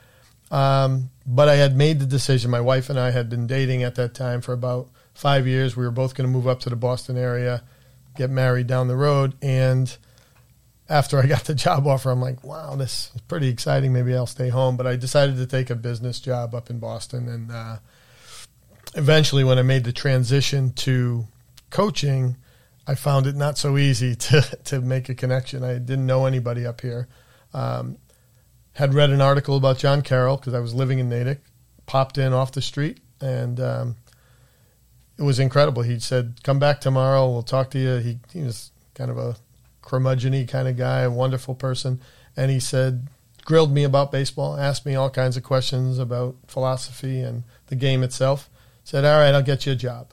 Um, 0.49 1.09
but 1.25 1.49
I 1.49 1.55
had 1.55 1.75
made 1.75 1.99
the 1.99 2.05
decision. 2.05 2.51
My 2.51 2.61
wife 2.61 2.89
and 2.89 2.99
I 2.99 3.11
had 3.11 3.29
been 3.29 3.47
dating 3.47 3.83
at 3.83 3.95
that 3.95 4.13
time 4.13 4.41
for 4.41 4.53
about 4.53 4.89
five 5.13 5.45
years. 5.47 5.75
We 5.75 5.83
were 5.83 5.91
both 5.91 6.15
going 6.15 6.27
to 6.27 6.31
move 6.31 6.47
up 6.47 6.61
to 6.61 6.69
the 6.69 6.75
Boston 6.75 7.17
area 7.17 7.63
get 8.17 8.29
married 8.29 8.67
down 8.67 8.87
the 8.87 8.95
road. 8.95 9.35
And 9.41 9.95
after 10.89 11.19
I 11.19 11.27
got 11.27 11.45
the 11.45 11.55
job 11.55 11.87
offer, 11.87 12.11
I'm 12.11 12.21
like, 12.21 12.43
wow, 12.43 12.75
this 12.75 13.11
is 13.15 13.21
pretty 13.21 13.47
exciting. 13.47 13.93
Maybe 13.93 14.13
I'll 14.13 14.25
stay 14.25 14.49
home. 14.49 14.75
But 14.75 14.87
I 14.87 14.97
decided 14.97 15.37
to 15.37 15.45
take 15.45 15.69
a 15.69 15.75
business 15.75 16.19
job 16.19 16.53
up 16.53 16.69
in 16.69 16.79
Boston. 16.79 17.29
And 17.29 17.51
uh, 17.51 17.77
eventually, 18.95 19.43
when 19.43 19.57
I 19.57 19.61
made 19.61 19.85
the 19.85 19.93
transition 19.93 20.73
to 20.73 21.27
coaching, 21.69 22.35
I 22.87 22.95
found 22.95 23.27
it 23.27 23.35
not 23.35 23.57
so 23.57 23.77
easy 23.77 24.15
to, 24.27 24.41
to 24.65 24.81
make 24.81 25.07
a 25.07 25.15
connection. 25.15 25.63
I 25.63 25.73
didn't 25.73 26.05
know 26.05 26.25
anybody 26.25 26.65
up 26.65 26.81
here. 26.81 27.07
Um, 27.53 27.97
had 28.77 28.93
read 28.93 29.09
an 29.09 29.21
article 29.21 29.57
about 29.57 29.79
John 29.79 30.03
Carroll 30.03 30.37
because 30.37 30.53
I 30.53 30.59
was 30.59 30.73
living 30.73 30.99
in 30.99 31.09
Natick, 31.09 31.41
popped 31.87 32.19
in 32.19 32.31
off 32.31 32.51
the 32.51 32.61
street, 32.61 32.99
and 33.19 33.59
um, 33.59 33.95
it 35.17 35.23
was 35.23 35.39
incredible. 35.39 35.81
He 35.81 35.99
said, 35.99 36.35
"Come 36.43 36.59
back 36.59 36.79
tomorrow. 36.79 37.27
We'll 37.29 37.41
talk 37.41 37.71
to 37.71 37.79
you." 37.79 37.95
He, 37.97 38.19
he 38.31 38.43
was 38.43 38.71
kind 38.93 39.09
of 39.09 39.17
a 39.17 39.35
curmudgeony 39.81 40.47
kind 40.47 40.67
of 40.67 40.77
guy, 40.77 41.01
a 41.01 41.09
wonderful 41.09 41.55
person, 41.55 41.99
and 42.35 42.51
he 42.51 42.59
said, 42.59 43.07
grilled 43.47 43.71
me 43.71 43.83
about 43.83 44.11
baseball, 44.11 44.57
asked 44.57 44.85
me 44.85 44.93
all 44.93 45.09
kinds 45.09 45.37
of 45.37 45.43
questions 45.43 45.97
about 45.97 46.35
philosophy 46.47 47.21
and 47.21 47.43
the 47.67 47.75
game 47.75 48.03
itself. 48.03 48.49
Said, 48.83 49.05
"All 49.05 49.19
right, 49.19 49.33
I'll 49.33 49.41
get 49.41 49.65
you 49.65 49.71
a 49.71 49.75
job." 49.75 50.11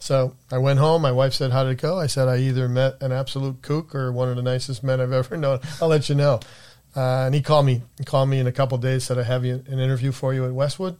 So 0.00 0.34
I 0.50 0.58
went 0.58 0.80
home. 0.80 1.02
My 1.02 1.12
wife 1.12 1.34
said, 1.34 1.52
"How 1.52 1.62
did 1.62 1.72
it 1.72 1.82
go?" 1.82 1.98
I 1.98 2.06
said, 2.08 2.26
"I 2.26 2.38
either 2.38 2.68
met 2.68 3.00
an 3.00 3.12
absolute 3.12 3.62
kook 3.62 3.94
or 3.94 4.10
one 4.10 4.28
of 4.28 4.36
the 4.36 4.42
nicest 4.42 4.82
men 4.82 5.00
I've 5.00 5.12
ever 5.12 5.36
known." 5.36 5.60
I'll 5.80 5.88
let 5.88 6.08
you 6.08 6.16
know. 6.16 6.40
Uh, 6.96 7.24
and 7.26 7.34
he 7.34 7.42
called 7.42 7.66
me. 7.66 7.82
He 7.98 8.04
called 8.04 8.28
me 8.28 8.38
in 8.38 8.46
a 8.46 8.52
couple 8.52 8.78
days. 8.78 9.04
Said, 9.04 9.18
"I 9.18 9.24
have 9.24 9.44
you 9.44 9.64
an 9.66 9.78
interview 9.78 10.12
for 10.12 10.32
you 10.32 10.44
at 10.44 10.52
Westwood." 10.52 10.96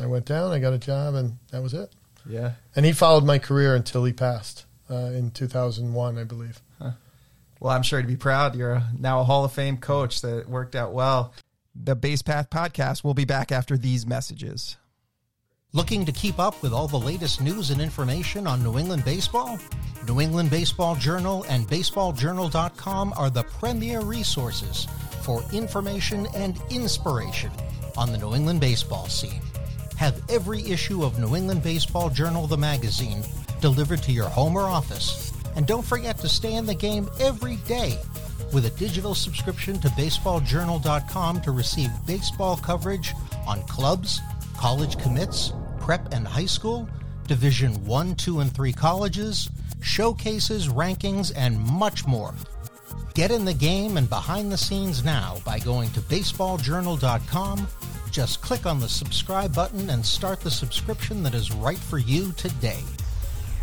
I 0.00 0.06
went 0.06 0.26
down. 0.26 0.50
I 0.52 0.58
got 0.58 0.72
a 0.72 0.78
job, 0.78 1.14
and 1.14 1.38
that 1.50 1.62
was 1.62 1.72
it. 1.72 1.92
Yeah. 2.28 2.52
And 2.74 2.84
he 2.84 2.92
followed 2.92 3.24
my 3.24 3.38
career 3.38 3.74
until 3.74 4.04
he 4.04 4.12
passed 4.12 4.66
uh, 4.90 4.94
in 4.94 5.30
2001, 5.30 6.18
I 6.18 6.24
believe. 6.24 6.60
Huh. 6.80 6.92
Well, 7.60 7.72
I'm 7.72 7.82
sure 7.82 8.00
to 8.02 8.08
be 8.08 8.16
proud. 8.16 8.56
You're 8.56 8.82
now 8.98 9.20
a 9.20 9.24
Hall 9.24 9.44
of 9.44 9.52
Fame 9.52 9.76
coach 9.76 10.20
that 10.22 10.48
worked 10.48 10.74
out 10.74 10.92
well. 10.92 11.32
The 11.74 11.94
Base 11.94 12.22
Path 12.22 12.50
podcast 12.50 13.04
will 13.04 13.14
be 13.14 13.24
back 13.24 13.52
after 13.52 13.76
these 13.76 14.06
messages. 14.06 14.76
Looking 15.72 16.04
to 16.06 16.12
keep 16.12 16.38
up 16.38 16.62
with 16.62 16.72
all 16.72 16.86
the 16.86 16.98
latest 16.98 17.40
news 17.40 17.70
and 17.70 17.80
information 17.80 18.46
on 18.46 18.62
New 18.62 18.78
England 18.78 19.04
baseball? 19.04 19.58
New 20.06 20.20
England 20.20 20.50
Baseball 20.50 20.94
Journal 20.94 21.44
and 21.48 21.66
BaseballJournal.com 21.66 23.14
are 23.16 23.30
the 23.30 23.42
premier 23.42 24.00
resources 24.00 24.86
for 25.24 25.42
information 25.52 26.26
and 26.36 26.60
inspiration 26.70 27.50
on 27.96 28.12
the 28.12 28.18
New 28.18 28.34
England 28.34 28.60
baseball 28.60 29.08
scene 29.08 29.40
have 29.96 30.20
every 30.28 30.62
issue 30.70 31.02
of 31.02 31.18
New 31.18 31.34
England 31.36 31.62
Baseball 31.62 32.10
Journal, 32.10 32.46
the 32.46 32.58
magazine, 32.58 33.22
delivered 33.60 34.02
to 34.02 34.12
your 34.12 34.28
home 34.28 34.56
or 34.56 34.64
office. 34.64 35.32
And 35.56 35.66
don't 35.66 35.84
forget 35.84 36.18
to 36.18 36.28
stay 36.28 36.54
in 36.54 36.66
the 36.66 36.74
game 36.74 37.08
every 37.20 37.56
day 37.66 37.98
with 38.52 38.66
a 38.66 38.70
digital 38.70 39.14
subscription 39.14 39.80
to 39.80 39.88
baseballjournal.com 39.88 41.40
to 41.40 41.50
receive 41.52 41.90
baseball 42.06 42.56
coverage 42.56 43.14
on 43.46 43.62
clubs, 43.62 44.20
college 44.56 44.98
commits, 44.98 45.52
prep 45.80 46.12
and 46.12 46.26
high 46.26 46.46
school, 46.46 46.88
Division 47.26 47.84
1, 47.86 48.16
2, 48.16 48.40
and 48.40 48.52
3 48.52 48.72
colleges, 48.72 49.48
showcases, 49.80 50.68
rankings, 50.68 51.32
and 51.34 51.58
much 51.58 52.06
more. 52.06 52.34
Get 53.14 53.30
in 53.30 53.44
the 53.44 53.54
game 53.54 53.96
and 53.96 54.08
behind 54.08 54.50
the 54.50 54.58
scenes 54.58 55.04
now 55.04 55.36
by 55.44 55.60
going 55.60 55.90
to 55.90 56.00
baseballjournal.com 56.00 57.68
just 58.10 58.42
click 58.42 58.64
on 58.64 58.78
the 58.78 58.88
subscribe 58.88 59.52
button 59.52 59.90
and 59.90 60.06
start 60.06 60.40
the 60.40 60.50
subscription 60.50 61.22
that 61.24 61.34
is 61.34 61.50
right 61.50 61.78
for 61.78 61.98
you 61.98 62.32
today. 62.36 62.82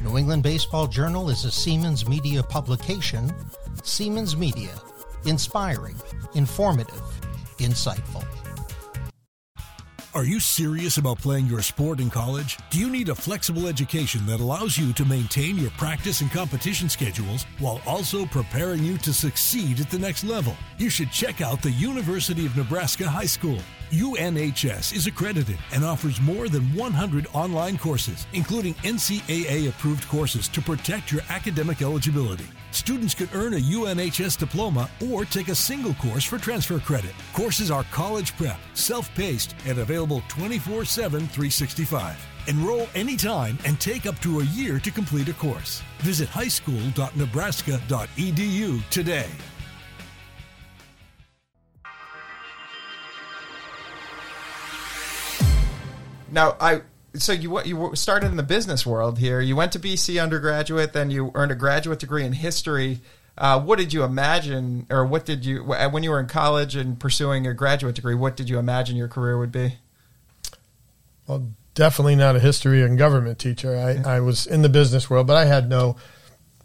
New 0.03 0.17
England 0.17 0.43
Baseball 0.43 0.87
Journal 0.87 1.29
is 1.29 1.45
a 1.45 1.47
Seamans 1.47 2.05
Media 2.07 2.43
publication. 2.43 3.33
Seamans 3.81 4.37
Media, 4.37 4.71
inspiring, 5.25 5.95
informative, 6.33 7.01
insightful. 7.59 8.25
Are 10.13 10.25
you 10.25 10.41
serious 10.41 10.97
about 10.97 11.19
playing 11.19 11.45
your 11.45 11.61
sport 11.61 12.01
in 12.01 12.09
college? 12.09 12.57
Do 12.69 12.77
you 12.77 12.89
need 12.89 13.07
a 13.07 13.15
flexible 13.15 13.67
education 13.67 14.25
that 14.25 14.41
allows 14.41 14.77
you 14.77 14.91
to 14.91 15.05
maintain 15.05 15.57
your 15.57 15.71
practice 15.71 16.19
and 16.19 16.29
competition 16.29 16.89
schedules 16.89 17.45
while 17.59 17.81
also 17.87 18.25
preparing 18.25 18.83
you 18.83 18.97
to 18.97 19.13
succeed 19.13 19.79
at 19.79 19.89
the 19.89 19.97
next 19.97 20.25
level? 20.25 20.53
You 20.77 20.89
should 20.89 21.13
check 21.13 21.39
out 21.39 21.61
the 21.61 21.71
University 21.71 22.45
of 22.45 22.57
Nebraska 22.57 23.07
High 23.07 23.25
School. 23.25 23.59
UNHS 23.91 24.95
is 24.95 25.05
accredited 25.05 25.57
and 25.73 25.83
offers 25.83 26.21
more 26.21 26.47
than 26.47 26.73
100 26.73 27.27
online 27.33 27.77
courses, 27.77 28.25
including 28.31 28.73
NCAA 28.75 29.67
approved 29.67 30.07
courses 30.07 30.47
to 30.47 30.61
protect 30.61 31.11
your 31.11 31.21
academic 31.29 31.81
eligibility. 31.81 32.45
Students 32.71 33.13
could 33.13 33.27
earn 33.33 33.53
a 33.53 33.59
UNHS 33.59 34.37
diploma 34.37 34.89
or 35.11 35.25
take 35.25 35.49
a 35.49 35.55
single 35.55 35.93
course 35.95 36.23
for 36.23 36.37
transfer 36.37 36.79
credit. 36.79 37.11
Courses 37.33 37.69
are 37.69 37.83
college 37.91 38.37
prep, 38.37 38.61
self 38.73 39.13
paced, 39.13 39.55
and 39.65 39.79
available 39.79 40.23
24 40.29 40.85
7 40.85 41.19
365. 41.19 42.15
Enroll 42.47 42.87
anytime 42.95 43.57
and 43.65 43.77
take 43.79 44.05
up 44.05 44.17
to 44.19 44.39
a 44.39 44.45
year 44.45 44.79
to 44.79 44.89
complete 44.89 45.27
a 45.27 45.33
course. 45.33 45.83
Visit 45.99 46.29
highschool.nebraska.edu 46.29 48.89
today. 48.89 49.27
Now, 56.31 56.55
I 56.59 56.81
so 57.15 57.33
you 57.33 57.61
you 57.63 57.95
started 57.95 58.27
in 58.27 58.37
the 58.37 58.43
business 58.43 58.85
world 58.85 59.19
here. 59.19 59.41
You 59.41 59.55
went 59.55 59.73
to 59.73 59.79
BC 59.79 60.21
undergraduate, 60.21 60.93
then 60.93 61.11
you 61.11 61.31
earned 61.35 61.51
a 61.51 61.55
graduate 61.55 61.99
degree 61.99 62.25
in 62.25 62.33
history. 62.33 63.01
Uh, 63.37 63.59
what 63.59 63.79
did 63.79 63.93
you 63.93 64.03
imagine, 64.03 64.85
or 64.89 65.05
what 65.05 65.25
did 65.25 65.45
you 65.45 65.63
when 65.63 66.03
you 66.03 66.11
were 66.11 66.19
in 66.19 66.27
college 66.27 66.75
and 66.75 66.99
pursuing 66.99 67.47
a 67.47 67.53
graduate 67.53 67.95
degree? 67.95 68.15
What 68.15 68.35
did 68.35 68.49
you 68.49 68.59
imagine 68.59 68.95
your 68.95 69.07
career 69.07 69.37
would 69.37 69.51
be? 69.51 69.75
Well, 71.27 71.49
definitely 71.73 72.15
not 72.15 72.35
a 72.35 72.39
history 72.39 72.81
and 72.81 72.97
government 72.97 73.39
teacher. 73.39 73.75
I, 73.75 74.15
I 74.15 74.19
was 74.19 74.45
in 74.47 74.61
the 74.61 74.69
business 74.69 75.09
world, 75.09 75.27
but 75.27 75.37
I 75.37 75.45
had 75.45 75.69
no, 75.69 75.95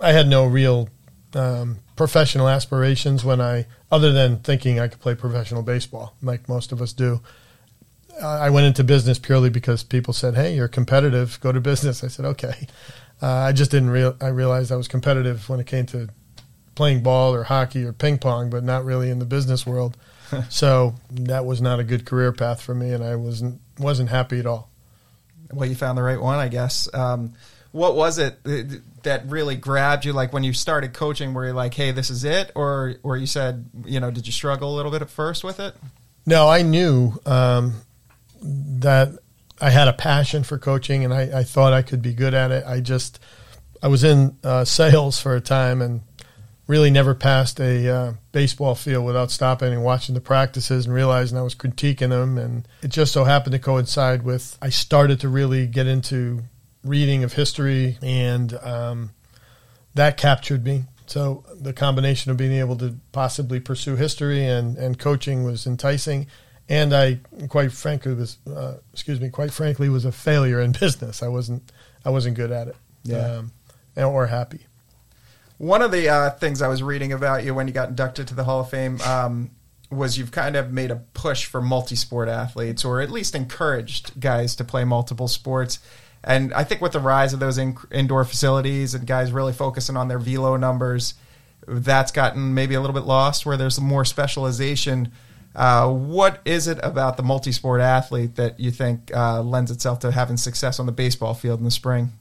I 0.00 0.12
had 0.12 0.28
no 0.28 0.46
real 0.46 0.88
um, 1.34 1.78
professional 1.94 2.48
aspirations 2.48 3.24
when 3.24 3.40
I, 3.40 3.66
other 3.90 4.12
than 4.12 4.38
thinking 4.38 4.80
I 4.80 4.88
could 4.88 5.00
play 5.00 5.14
professional 5.14 5.62
baseball, 5.62 6.14
like 6.22 6.48
most 6.48 6.72
of 6.72 6.82
us 6.82 6.92
do. 6.92 7.20
I 8.22 8.50
went 8.50 8.66
into 8.66 8.84
business 8.84 9.18
purely 9.18 9.50
because 9.50 9.82
people 9.82 10.14
said, 10.14 10.34
"Hey, 10.34 10.54
you're 10.54 10.68
competitive. 10.68 11.38
Go 11.40 11.52
to 11.52 11.60
business." 11.60 12.02
I 12.02 12.08
said, 12.08 12.24
"Okay." 12.24 12.66
Uh, 13.22 13.26
I 13.28 13.52
just 13.52 13.70
didn't 13.70 13.90
real. 13.90 14.16
I 14.20 14.28
realized 14.28 14.70
I 14.70 14.76
was 14.76 14.88
competitive 14.88 15.48
when 15.48 15.60
it 15.60 15.66
came 15.66 15.86
to 15.86 16.08
playing 16.74 17.02
ball 17.02 17.34
or 17.34 17.44
hockey 17.44 17.84
or 17.84 17.92
ping 17.92 18.18
pong, 18.18 18.50
but 18.50 18.62
not 18.62 18.84
really 18.84 19.10
in 19.10 19.18
the 19.18 19.24
business 19.24 19.66
world. 19.66 19.96
so 20.48 20.94
that 21.10 21.44
was 21.44 21.60
not 21.60 21.80
a 21.80 21.84
good 21.84 22.04
career 22.04 22.32
path 22.32 22.60
for 22.60 22.74
me, 22.74 22.92
and 22.92 23.02
I 23.02 23.16
wasn't 23.16 23.60
wasn't 23.78 24.10
happy 24.10 24.38
at 24.38 24.46
all. 24.46 24.70
Well, 25.52 25.68
you 25.68 25.74
found 25.74 25.96
the 25.96 26.02
right 26.02 26.20
one, 26.20 26.38
I 26.38 26.48
guess. 26.48 26.92
Um, 26.92 27.34
what 27.72 27.94
was 27.94 28.18
it 28.18 28.38
that 29.02 29.26
really 29.26 29.56
grabbed 29.56 30.04
you? 30.04 30.12
Like 30.12 30.32
when 30.32 30.44
you 30.44 30.52
started 30.52 30.92
coaching, 30.92 31.34
were 31.34 31.46
you 31.46 31.52
like, 31.52 31.74
"Hey, 31.74 31.90
this 31.90 32.10
is 32.10 32.24
it," 32.24 32.50
or 32.54 32.96
or 33.02 33.16
you 33.16 33.26
said, 33.26 33.66
you 33.84 34.00
know, 34.00 34.10
did 34.10 34.26
you 34.26 34.32
struggle 34.32 34.74
a 34.74 34.76
little 34.76 34.90
bit 34.90 35.02
at 35.02 35.10
first 35.10 35.44
with 35.44 35.60
it? 35.60 35.74
No, 36.26 36.48
I 36.48 36.62
knew 36.62 37.20
um, 37.24 37.74
that 38.42 39.10
I 39.60 39.70
had 39.70 39.88
a 39.88 39.92
passion 39.92 40.42
for 40.42 40.58
coaching, 40.58 41.04
and 41.04 41.12
I, 41.12 41.40
I 41.40 41.42
thought 41.44 41.72
I 41.72 41.82
could 41.82 42.02
be 42.02 42.12
good 42.12 42.34
at 42.34 42.50
it. 42.50 42.64
I 42.66 42.80
just 42.80 43.18
I 43.82 43.88
was 43.88 44.04
in 44.04 44.36
uh, 44.44 44.64
sales 44.64 45.20
for 45.20 45.34
a 45.34 45.40
time 45.40 45.82
and 45.82 46.02
really 46.66 46.90
never 46.90 47.14
passed 47.14 47.60
a 47.60 47.88
uh, 47.88 48.12
baseball 48.32 48.74
field 48.74 49.04
without 49.04 49.30
stopping 49.30 49.72
and 49.72 49.84
watching 49.84 50.14
the 50.14 50.20
practices 50.20 50.84
and 50.84 50.94
realizing 50.94 51.38
I 51.38 51.42
was 51.42 51.54
critiquing 51.54 52.10
them. 52.10 52.38
And 52.38 52.66
it 52.82 52.88
just 52.88 53.12
so 53.12 53.24
happened 53.24 53.52
to 53.52 53.58
coincide 53.58 54.22
with 54.22 54.58
I 54.60 54.70
started 54.70 55.20
to 55.20 55.28
really 55.28 55.66
get 55.66 55.86
into 55.86 56.42
reading 56.84 57.24
of 57.24 57.32
history, 57.32 57.98
and 58.02 58.54
um, 58.62 59.10
that 59.94 60.16
captured 60.16 60.64
me. 60.64 60.84
So 61.06 61.44
the 61.54 61.72
combination 61.72 62.32
of 62.32 62.36
being 62.36 62.52
able 62.52 62.76
to 62.76 62.96
possibly 63.12 63.60
pursue 63.60 63.96
history 63.96 64.44
and, 64.44 64.76
and 64.76 64.98
coaching 64.98 65.44
was 65.44 65.66
enticing. 65.66 66.26
And 66.68 66.92
I, 66.92 67.20
quite 67.48 67.70
frankly, 67.72 68.12
was 68.14 68.38
uh, 68.52 68.74
excuse 68.92 69.20
me, 69.20 69.28
quite 69.30 69.52
frankly, 69.52 69.88
was 69.88 70.04
a 70.04 70.12
failure 70.12 70.60
in 70.60 70.72
business. 70.80 71.22
I 71.22 71.28
wasn't 71.28 71.70
I 72.04 72.10
wasn't 72.10 72.36
good 72.36 72.50
at 72.50 72.68
it, 72.68 72.76
Yeah. 73.04 73.40
um, 73.40 73.52
or 73.96 74.26
happy. 74.26 74.60
One 75.58 75.80
of 75.80 75.90
the 75.90 76.08
uh, 76.08 76.30
things 76.30 76.60
I 76.60 76.68
was 76.68 76.82
reading 76.82 77.12
about 77.12 77.44
you 77.44 77.54
when 77.54 77.66
you 77.66 77.72
got 77.72 77.88
inducted 77.88 78.28
to 78.28 78.34
the 78.34 78.44
Hall 78.44 78.60
of 78.60 78.68
Fame 78.70 79.00
um, 79.00 79.50
was 79.90 80.18
you've 80.18 80.32
kind 80.32 80.54
of 80.56 80.70
made 80.72 80.90
a 80.90 80.96
push 81.14 81.46
for 81.46 81.62
multi-sport 81.62 82.28
athletes, 82.28 82.84
or 82.84 83.00
at 83.00 83.10
least 83.10 83.34
encouraged 83.34 84.20
guys 84.20 84.54
to 84.56 84.64
play 84.64 84.84
multiple 84.84 85.28
sports. 85.28 85.78
And 86.22 86.52
I 86.52 86.64
think 86.64 86.80
with 86.82 86.92
the 86.92 87.00
rise 87.00 87.32
of 87.32 87.40
those 87.40 87.56
in- 87.56 87.78
indoor 87.90 88.24
facilities 88.24 88.94
and 88.94 89.06
guys 89.06 89.32
really 89.32 89.52
focusing 89.54 89.96
on 89.96 90.08
their 90.08 90.18
velo 90.18 90.56
numbers, 90.56 91.14
that's 91.66 92.12
gotten 92.12 92.52
maybe 92.52 92.74
a 92.74 92.80
little 92.80 92.94
bit 92.94 93.04
lost. 93.04 93.46
Where 93.46 93.56
there's 93.56 93.80
more 93.80 94.04
specialization. 94.04 95.12
Uh, 95.56 95.90
what 95.90 96.40
is 96.44 96.68
it 96.68 96.78
about 96.82 97.16
the 97.16 97.22
multi-sport 97.22 97.80
athlete 97.80 98.36
that 98.36 98.60
you 98.60 98.70
think 98.70 99.10
uh, 99.16 99.42
lends 99.42 99.70
itself 99.70 99.98
to 99.98 100.10
having 100.10 100.36
success 100.36 100.78
on 100.78 100.84
the 100.84 100.92
baseball 100.92 101.32
field 101.32 101.58
in 101.58 101.64
the 101.64 101.70
spring? 101.70 102.12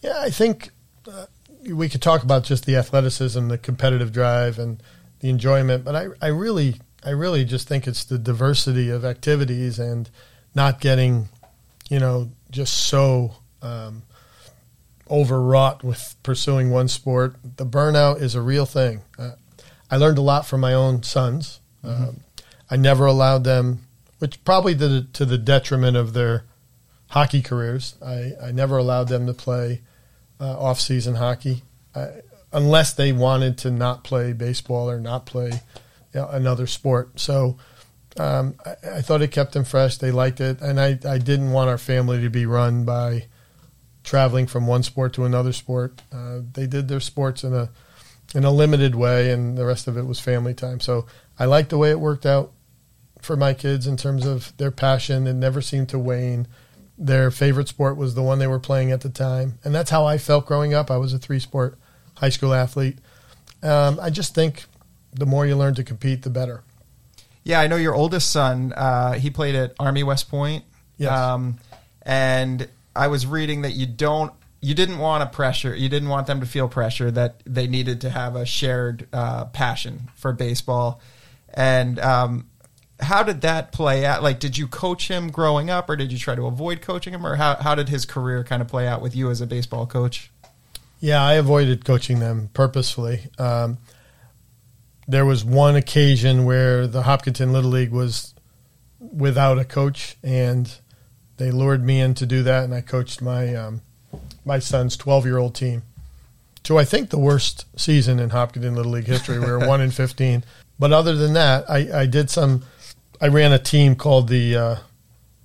Yeah, 0.00 0.14
I 0.16 0.30
think 0.30 0.70
uh, 1.12 1.26
we 1.68 1.88
could 1.88 2.00
talk 2.00 2.22
about 2.22 2.44
just 2.44 2.66
the 2.66 2.76
athleticism, 2.76 3.48
the 3.48 3.58
competitive 3.58 4.12
drive, 4.12 4.60
and 4.60 4.80
the 5.18 5.28
enjoyment. 5.28 5.84
But 5.84 5.96
I, 5.96 6.06
I 6.22 6.28
really, 6.28 6.76
I 7.04 7.10
really 7.10 7.44
just 7.44 7.66
think 7.66 7.88
it's 7.88 8.04
the 8.04 8.16
diversity 8.16 8.90
of 8.90 9.04
activities 9.04 9.80
and 9.80 10.08
not 10.54 10.80
getting, 10.80 11.28
you 11.90 11.98
know, 11.98 12.30
just 12.52 12.76
so 12.76 13.34
um, 13.60 14.04
overwrought 15.10 15.82
with 15.82 16.14
pursuing 16.22 16.70
one 16.70 16.86
sport. 16.86 17.34
The 17.56 17.66
burnout 17.66 18.22
is 18.22 18.36
a 18.36 18.40
real 18.40 18.66
thing. 18.66 19.02
Uh, 19.18 19.32
I 19.90 19.96
learned 19.96 20.18
a 20.18 20.22
lot 20.22 20.46
from 20.46 20.60
my 20.60 20.74
own 20.74 21.02
sons. 21.02 21.58
Um, 21.88 22.20
I 22.70 22.76
never 22.76 23.06
allowed 23.06 23.44
them, 23.44 23.86
which 24.18 24.42
probably 24.44 24.74
the, 24.74 25.06
to 25.14 25.24
the 25.24 25.38
detriment 25.38 25.96
of 25.96 26.12
their 26.12 26.44
hockey 27.08 27.42
careers. 27.42 27.94
I, 28.04 28.32
I 28.42 28.52
never 28.52 28.76
allowed 28.76 29.08
them 29.08 29.26
to 29.26 29.32
play 29.32 29.82
uh, 30.40 30.58
off-season 30.58 31.16
hockey 31.16 31.62
I, 31.94 32.20
unless 32.52 32.92
they 32.94 33.12
wanted 33.12 33.58
to 33.58 33.70
not 33.70 34.04
play 34.04 34.32
baseball 34.32 34.90
or 34.90 35.00
not 35.00 35.26
play 35.26 35.50
you 36.14 36.20
know, 36.20 36.28
another 36.28 36.66
sport. 36.66 37.18
So 37.18 37.56
um, 38.18 38.54
I, 38.64 38.96
I 38.96 39.02
thought 39.02 39.22
it 39.22 39.32
kept 39.32 39.52
them 39.52 39.64
fresh. 39.64 39.96
They 39.96 40.10
liked 40.10 40.40
it, 40.40 40.60
and 40.60 40.80
I, 40.80 40.98
I 41.08 41.18
didn't 41.18 41.52
want 41.52 41.70
our 41.70 41.78
family 41.78 42.20
to 42.20 42.30
be 42.30 42.46
run 42.46 42.84
by 42.84 43.26
traveling 44.04 44.46
from 44.46 44.66
one 44.66 44.82
sport 44.82 45.12
to 45.14 45.24
another 45.24 45.52
sport. 45.52 46.02
Uh, 46.12 46.40
they 46.52 46.66
did 46.66 46.88
their 46.88 47.00
sports 47.00 47.44
in 47.44 47.54
a 47.54 47.70
in 48.34 48.44
a 48.44 48.50
limited 48.50 48.94
way, 48.94 49.30
and 49.30 49.56
the 49.56 49.64
rest 49.64 49.88
of 49.88 49.96
it 49.96 50.06
was 50.06 50.20
family 50.20 50.52
time. 50.52 50.80
So 50.80 51.06
I 51.38 51.44
liked 51.44 51.70
the 51.70 51.78
way 51.78 51.90
it 51.90 52.00
worked 52.00 52.26
out 52.26 52.52
for 53.20 53.36
my 53.36 53.54
kids 53.54 53.86
in 53.86 53.96
terms 53.96 54.26
of 54.26 54.56
their 54.56 54.70
passion. 54.70 55.26
It 55.26 55.34
never 55.34 55.60
seemed 55.60 55.88
to 55.90 55.98
wane. 55.98 56.46
Their 56.96 57.30
favorite 57.30 57.68
sport 57.68 57.96
was 57.96 58.14
the 58.14 58.22
one 58.22 58.38
they 58.38 58.46
were 58.46 58.58
playing 58.58 58.90
at 58.90 59.02
the 59.02 59.08
time, 59.08 59.58
and 59.64 59.74
that's 59.74 59.90
how 59.90 60.04
I 60.04 60.18
felt 60.18 60.46
growing 60.46 60.74
up. 60.74 60.90
I 60.90 60.96
was 60.96 61.12
a 61.12 61.18
three 61.18 61.38
sport 61.38 61.78
high 62.16 62.28
school 62.28 62.52
athlete. 62.52 62.98
Um, 63.62 63.98
I 64.00 64.10
just 64.10 64.34
think 64.34 64.64
the 65.12 65.26
more 65.26 65.46
you 65.46 65.56
learn 65.56 65.74
to 65.76 65.84
compete, 65.84 66.22
the 66.22 66.30
better. 66.30 66.62
Yeah, 67.44 67.60
I 67.60 67.66
know 67.66 67.76
your 67.76 67.94
oldest 67.94 68.30
son. 68.30 68.72
Uh, 68.76 69.14
he 69.14 69.30
played 69.30 69.54
at 69.54 69.74
Army 69.78 70.02
West 70.02 70.28
Point. 70.28 70.64
Yes. 70.96 71.12
Um, 71.12 71.58
and 72.02 72.68
I 72.94 73.06
was 73.08 73.26
reading 73.26 73.62
that 73.62 73.72
you 73.72 73.86
don't, 73.86 74.32
you 74.60 74.74
didn't 74.74 74.98
want 74.98 75.22
to 75.22 75.34
pressure, 75.34 75.74
you 75.74 75.88
didn't 75.88 76.08
want 76.08 76.26
them 76.26 76.40
to 76.40 76.46
feel 76.46 76.68
pressure 76.68 77.10
that 77.12 77.40
they 77.46 77.66
needed 77.66 78.00
to 78.02 78.10
have 78.10 78.34
a 78.34 78.44
shared 78.44 79.06
uh, 79.12 79.44
passion 79.46 80.10
for 80.14 80.32
baseball. 80.32 81.00
And 81.54 81.98
um, 81.98 82.48
how 83.00 83.22
did 83.22 83.42
that 83.42 83.72
play 83.72 84.04
out? 84.04 84.22
Like, 84.22 84.40
did 84.40 84.56
you 84.56 84.66
coach 84.66 85.08
him 85.08 85.30
growing 85.30 85.70
up, 85.70 85.88
or 85.88 85.96
did 85.96 86.12
you 86.12 86.18
try 86.18 86.34
to 86.34 86.46
avoid 86.46 86.82
coaching 86.82 87.14
him, 87.14 87.26
or 87.26 87.36
how 87.36 87.56
how 87.56 87.74
did 87.74 87.88
his 87.88 88.04
career 88.04 88.44
kind 88.44 88.62
of 88.62 88.68
play 88.68 88.86
out 88.86 89.02
with 89.02 89.14
you 89.14 89.30
as 89.30 89.40
a 89.40 89.46
baseball 89.46 89.86
coach? 89.86 90.30
Yeah, 91.00 91.22
I 91.22 91.34
avoided 91.34 91.84
coaching 91.84 92.18
them 92.18 92.50
purposefully. 92.54 93.22
Um, 93.38 93.78
there 95.06 95.24
was 95.24 95.44
one 95.44 95.76
occasion 95.76 96.44
where 96.44 96.86
the 96.86 97.02
Hopkinton 97.02 97.52
Little 97.52 97.70
League 97.70 97.92
was 97.92 98.34
without 99.00 99.58
a 99.58 99.64
coach, 99.64 100.16
and 100.22 100.70
they 101.36 101.50
lured 101.50 101.84
me 101.84 102.00
in 102.00 102.14
to 102.14 102.26
do 102.26 102.42
that, 102.42 102.64
and 102.64 102.74
I 102.74 102.80
coached 102.80 103.22
my 103.22 103.54
um, 103.54 103.80
my 104.44 104.58
son's 104.58 104.96
twelve 104.96 105.24
year 105.24 105.38
old 105.38 105.54
team 105.54 105.82
to 106.64 106.78
I 106.78 106.84
think 106.84 107.10
the 107.10 107.18
worst 107.18 107.64
season 107.78 108.18
in 108.18 108.30
Hopkinton 108.30 108.74
Little 108.74 108.92
League 108.92 109.06
history. 109.06 109.38
We 109.38 109.46
were 109.46 109.58
one 109.66 109.80
in 109.80 109.90
fifteen, 109.90 110.44
but 110.78 110.92
other 110.92 111.14
than 111.14 111.32
that, 111.34 111.68
I, 111.68 112.00
I 112.00 112.06
did 112.06 112.30
some. 112.30 112.64
I 113.20 113.28
ran 113.28 113.52
a 113.52 113.58
team 113.58 113.96
called 113.96 114.28
the 114.28 114.56
uh, 114.56 114.76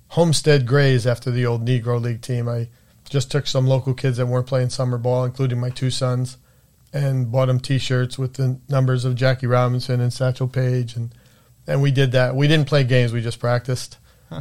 Homestead 0.08 0.66
Grays 0.66 1.06
after 1.06 1.30
the 1.30 1.44
old 1.44 1.66
Negro 1.66 2.00
League 2.00 2.22
team. 2.22 2.48
I 2.48 2.68
just 3.08 3.30
took 3.30 3.46
some 3.46 3.66
local 3.66 3.94
kids 3.94 4.16
that 4.18 4.26
weren't 4.26 4.46
playing 4.46 4.70
summer 4.70 4.98
ball, 4.98 5.24
including 5.24 5.58
my 5.58 5.70
two 5.70 5.90
sons, 5.90 6.38
and 6.92 7.30
bought 7.32 7.46
them 7.46 7.60
T-shirts 7.60 8.16
with 8.16 8.34
the 8.34 8.60
numbers 8.68 9.04
of 9.04 9.16
Jackie 9.16 9.46
Robinson 9.46 10.00
and 10.00 10.12
Satchel 10.12 10.48
Paige, 10.48 10.96
and 10.96 11.12
and 11.66 11.82
we 11.82 11.90
did 11.90 12.12
that. 12.12 12.36
We 12.36 12.46
didn't 12.46 12.68
play 12.68 12.84
games; 12.84 13.12
we 13.12 13.20
just 13.20 13.40
practiced 13.40 13.98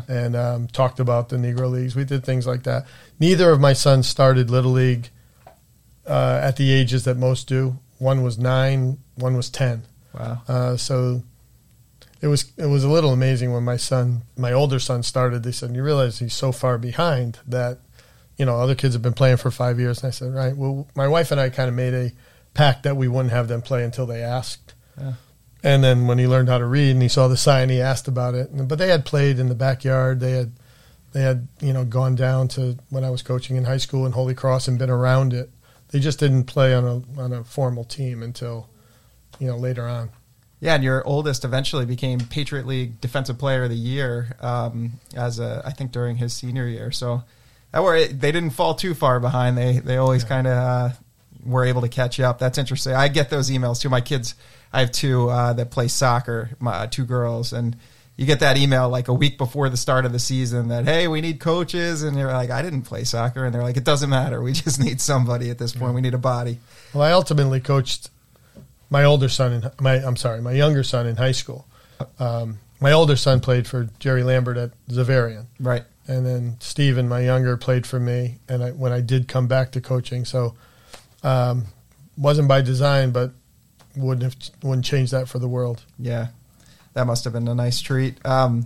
and 0.08 0.36
um, 0.36 0.68
talked 0.68 1.00
about 1.00 1.30
the 1.30 1.38
Negro 1.38 1.70
leagues. 1.70 1.96
We 1.96 2.04
did 2.04 2.24
things 2.24 2.48
like 2.48 2.64
that. 2.64 2.86
Neither 3.20 3.52
of 3.52 3.60
my 3.60 3.74
sons 3.74 4.08
started 4.08 4.50
little 4.50 4.72
league 4.72 5.10
uh, 6.08 6.40
at 6.42 6.58
the 6.58 6.72
ages 6.72 7.04
that 7.06 7.18
most 7.18 7.48
do. 7.48 7.80
One 7.98 8.24
was 8.24 8.38
nine, 8.38 9.00
one 9.16 9.36
was 9.36 9.50
ten. 9.50 9.84
Wow. 10.14 10.42
Uh, 10.48 10.78
so 10.78 11.24
it 12.22 12.28
was 12.28 12.52
it 12.58 12.68
was 12.68 12.84
a 12.84 12.90
little 12.90 13.12
amazing 13.12 13.52
when 13.52 13.64
my 13.64 13.78
son, 13.78 14.24
my 14.38 14.54
older 14.54 14.80
son, 14.80 15.04
started. 15.04 15.44
They 15.44 15.52
said, 15.52 15.76
"You 15.76 15.84
realize 15.84 16.20
he's 16.20 16.34
so 16.34 16.52
far 16.52 16.78
behind 16.78 17.40
that." 17.48 17.80
You 18.38 18.46
know, 18.46 18.60
other 18.60 18.74
kids 18.74 18.96
have 18.96 19.04
been 19.04 19.14
playing 19.14 19.38
for 19.38 19.52
five 19.52 19.80
years, 19.80 20.02
and 20.02 20.08
I 20.08 20.12
said, 20.12 20.34
"Right." 20.34 20.56
Well, 20.56 20.88
my 20.96 21.08
wife 21.08 21.32
and 21.32 21.40
I 21.40 21.50
kind 21.50 21.70
of 21.70 21.76
made 21.76 21.94
a 21.94 22.12
pact 22.54 22.84
that 22.84 22.96
we 22.96 23.08
wouldn't 23.08 23.34
have 23.34 23.48
them 23.48 23.62
play 23.62 23.84
until 23.84 24.06
they 24.06 24.22
asked. 24.22 24.74
Yeah. 24.98 25.14
And 25.64 25.84
then 25.84 26.08
when 26.08 26.18
he 26.18 26.28
learned 26.28 26.50
how 26.50 26.58
to 26.58 26.66
read 26.66 26.92
and 26.92 27.02
he 27.02 27.08
saw 27.08 27.28
the 27.28 27.38
sign, 27.38 27.70
he 27.70 27.82
asked 27.82 28.08
about 28.08 28.36
it. 28.36 28.50
But 28.68 28.80
they 28.80 28.90
had 28.90 29.06
played 29.06 29.40
in 29.40 29.50
the 29.50 29.56
backyard. 29.56 30.20
They 30.20 30.32
had 30.32 30.52
they 31.14 31.22
had 31.22 31.48
you 31.62 31.74
know 31.74 31.86
gone 31.86 32.16
down 32.16 32.48
to 32.50 32.78
when 32.90 33.04
I 33.04 33.10
was 33.10 33.22
coaching 33.22 33.56
in 33.56 33.66
high 33.66 33.78
school 33.78 34.06
in 34.06 34.12
Holy 34.12 34.34
Cross 34.34 34.68
and 34.68 34.80
been 34.80 34.90
around 34.90 35.34
it. 35.34 35.50
They 35.90 36.00
just 36.00 36.20
didn't 36.20 36.46
play 36.46 36.74
on 36.74 36.86
a 36.86 37.22
on 37.22 37.34
a 37.34 37.44
formal 37.44 37.84
team 37.84 38.24
until 38.24 38.70
you 39.40 39.48
know 39.48 39.58
later 39.58 39.88
on. 39.88 40.10
Yeah, 40.60 40.76
and 40.76 40.84
your 40.84 41.06
oldest 41.06 41.44
eventually 41.44 41.86
became 41.86 42.22
Patriot 42.22 42.66
League 42.66 43.02
Defensive 43.02 43.38
Player 43.38 43.64
of 43.64 43.70
the 43.70 43.76
Year 43.76 44.38
um, 44.40 44.94
as 45.14 45.40
a, 45.40 45.62
I 45.66 45.72
think 45.72 45.92
during 45.92 46.16
his 46.16 46.32
senior 46.32 46.66
year. 46.68 46.90
So 46.90 47.24
that 47.74 47.84
were 47.84 48.08
they 48.08 48.32
didn't 48.32 48.52
fall 48.52 48.74
too 48.74 48.94
far 48.94 49.20
behind. 49.20 49.58
They 49.58 49.80
they 49.80 49.98
always 49.98 50.24
kind 50.24 50.48
of 50.48 50.54
uh, 50.54 50.90
were 51.46 51.66
able 51.66 51.82
to 51.82 51.90
catch 51.90 52.20
up. 52.20 52.40
That's 52.40 52.58
interesting. 52.58 52.94
I 52.94 53.10
get 53.10 53.30
those 53.30 53.50
emails 53.50 53.82
too. 53.82 53.90
My 53.90 54.00
kids, 54.00 54.36
I 54.72 54.80
have 54.80 54.92
two 54.92 55.30
uh, 55.30 55.54
that 55.54 55.72
play 55.72 55.88
soccer, 55.90 56.52
my 56.60 56.72
uh, 56.72 56.88
two 56.88 57.06
girls, 57.06 57.52
and 57.52 57.76
you 58.16 58.26
get 58.26 58.40
that 58.42 58.58
email 58.58 58.90
like 58.90 59.08
a 59.08 59.14
week 59.14 59.38
before 59.38 59.70
the 59.70 59.78
start 59.78 60.06
of 60.06 60.12
the 60.12 60.20
season 60.20 60.68
that 60.70 60.86
hey, 60.86 61.08
we 61.08 61.20
need 61.20 61.40
coaches, 61.40 62.04
and 62.04 62.16
you're 62.16 62.32
like, 62.32 62.52
I 62.52 62.62
didn't 62.62 62.84
play 62.84 63.04
soccer, 63.04 63.44
and 63.44 63.54
they're 63.54 63.64
like, 63.64 63.76
it 63.76 63.84
doesn't 63.84 64.10
matter. 64.10 64.42
We 64.42 64.54
just 64.54 64.80
need 64.84 65.02
somebody 65.02 65.50
at 65.50 65.58
this 65.58 65.74
point. 65.74 65.94
We 65.94 66.02
need 66.02 66.14
a 66.14 66.20
body. 66.20 66.60
Well, 66.94 67.04
I 67.04 67.12
ultimately 67.12 67.60
coached 67.60 68.10
my 68.94 69.04
older 69.06 69.28
son 69.28 69.52
in 69.54 69.72
my 69.82 69.96
I'm 69.96 70.16
sorry, 70.16 70.40
my 70.40 70.52
younger 70.54 70.84
son 70.84 71.08
in 71.08 71.16
high 71.16 71.32
school. 71.34 71.66
Um, 72.20 72.60
my 72.80 72.92
older 72.92 73.16
son 73.16 73.40
played 73.40 73.66
for 73.66 73.90
Jerry 74.00 74.24
Lambert 74.24 74.56
at 74.58 74.72
Xaverian, 74.88 75.46
Right. 75.60 75.84
and 76.08 76.26
then 76.26 76.58
Steven, 76.60 77.08
my 77.10 77.22
younger, 77.22 77.58
played 77.58 77.88
for 77.88 78.00
me. 78.00 78.38
And 78.48 78.64
I, 78.64 78.70
when 78.72 78.92
I 78.92 79.02
did 79.02 79.28
come 79.28 79.48
back 79.48 79.72
to 79.72 79.82
coaching, 79.82 80.26
so 80.26 80.54
um, 81.24 81.66
wasn't 82.18 82.48
by 82.48 82.62
design, 82.62 83.12
but 83.12 83.32
wouldn't 83.96 84.24
have 84.24 84.36
wouldn't 84.62 84.86
change 84.86 85.10
that 85.12 85.28
for 85.28 85.40
the 85.40 85.48
world. 85.48 85.84
Yeah, 85.98 86.28
that 86.94 87.08
must 87.08 87.24
have 87.24 87.34
been 87.34 87.48
a 87.48 87.56
nice 87.56 87.82
treat. 87.82 88.24
Um, 88.26 88.66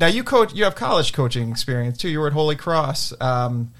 now 0.00 0.06
you 0.06 0.22
coach, 0.24 0.54
you 0.54 0.64
have 0.64 0.76
college 0.76 1.12
coaching 1.12 1.50
experience 1.50 1.98
too. 1.98 2.08
You 2.08 2.20
were 2.20 2.28
at 2.28 2.32
Holy 2.32 2.56
Cross. 2.56 3.12
Um, 3.20 3.72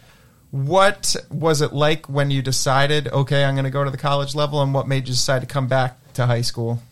what 0.50 1.14
was 1.30 1.61
it 1.61 1.72
like 1.72 2.08
when 2.08 2.30
you 2.30 2.42
decided, 2.42 3.08
okay, 3.08 3.44
I'm 3.44 3.54
going 3.54 3.64
to 3.64 3.70
go 3.70 3.84
to 3.84 3.90
the 3.90 3.98
college 3.98 4.34
level, 4.34 4.62
and 4.62 4.72
what 4.72 4.88
made 4.88 5.06
you 5.06 5.14
decide 5.14 5.40
to 5.40 5.46
come 5.46 5.68
back 5.68 5.96
to 6.14 6.26
high 6.26 6.40
school? 6.40 6.82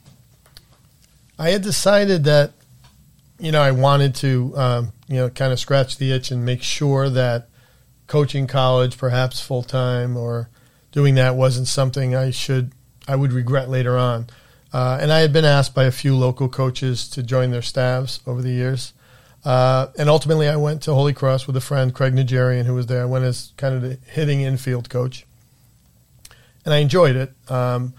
I 1.38 1.51
had 1.51 1.62
decided 1.62 2.25
that 2.25 2.53
you 3.38 3.53
know, 3.53 3.61
I 3.61 3.71
wanted 3.71 4.14
to, 4.16 4.57
um, 4.57 4.92
you 5.09 5.16
know, 5.16 5.29
kind 5.29 5.53
of 5.53 5.61
scratch 5.61 5.99
the 5.99 6.12
itch 6.12 6.31
and 6.31 6.45
make 6.45 6.62
sure 6.62 7.11
that 7.11 7.49
coaching 8.07 8.47
college, 8.47 8.97
perhaps 8.97 9.40
full 9.40 9.62
time 9.62 10.16
or 10.16 10.49
doing 10.92 11.16
that, 11.16 11.37
wasn't 11.37 11.69
something 11.69 12.14
I 12.14 12.31
should, 12.31 12.73
I 13.07 13.16
would 13.16 13.33
regret 13.33 13.69
later 13.69 13.99
on. 13.99 14.29
Uh, 14.73 14.99
and 15.01 15.12
I 15.12 15.21
had 15.21 15.33
been 15.33 15.45
asked 15.45 15.75
by 15.75 15.85
a 15.85 15.90
few 15.90 16.16
local 16.16 16.49
coaches 16.49 17.09
to 17.11 17.23
join 17.23 17.51
their 17.51 17.62
staffs 17.62 18.21
over 18.27 18.42
the 18.42 18.51
years. 18.51 18.92
Uh, 19.47 19.93
and 19.97 20.09
ultimately, 20.09 20.49
I 20.49 20.57
went 20.57 20.83
to 20.83 20.95
Holy 20.95 21.13
Cross 21.13 21.47
with 21.47 21.57
a 21.57 21.61
friend, 21.61 21.95
Craig 21.95 22.13
Nigerian, 22.13 22.67
who 22.67 22.75
was 22.75 22.87
there. 22.87 23.03
I 23.03 23.05
went 23.05 23.25
as 23.25 23.53
kind 23.57 23.77
of 23.77 23.83
the 23.83 23.97
hitting 24.09 24.41
infield 24.41 24.91
coach. 24.91 25.25
And 26.65 26.75
I 26.75 26.79
enjoyed 26.79 27.15
it. 27.15 27.33
Um, 27.49 27.95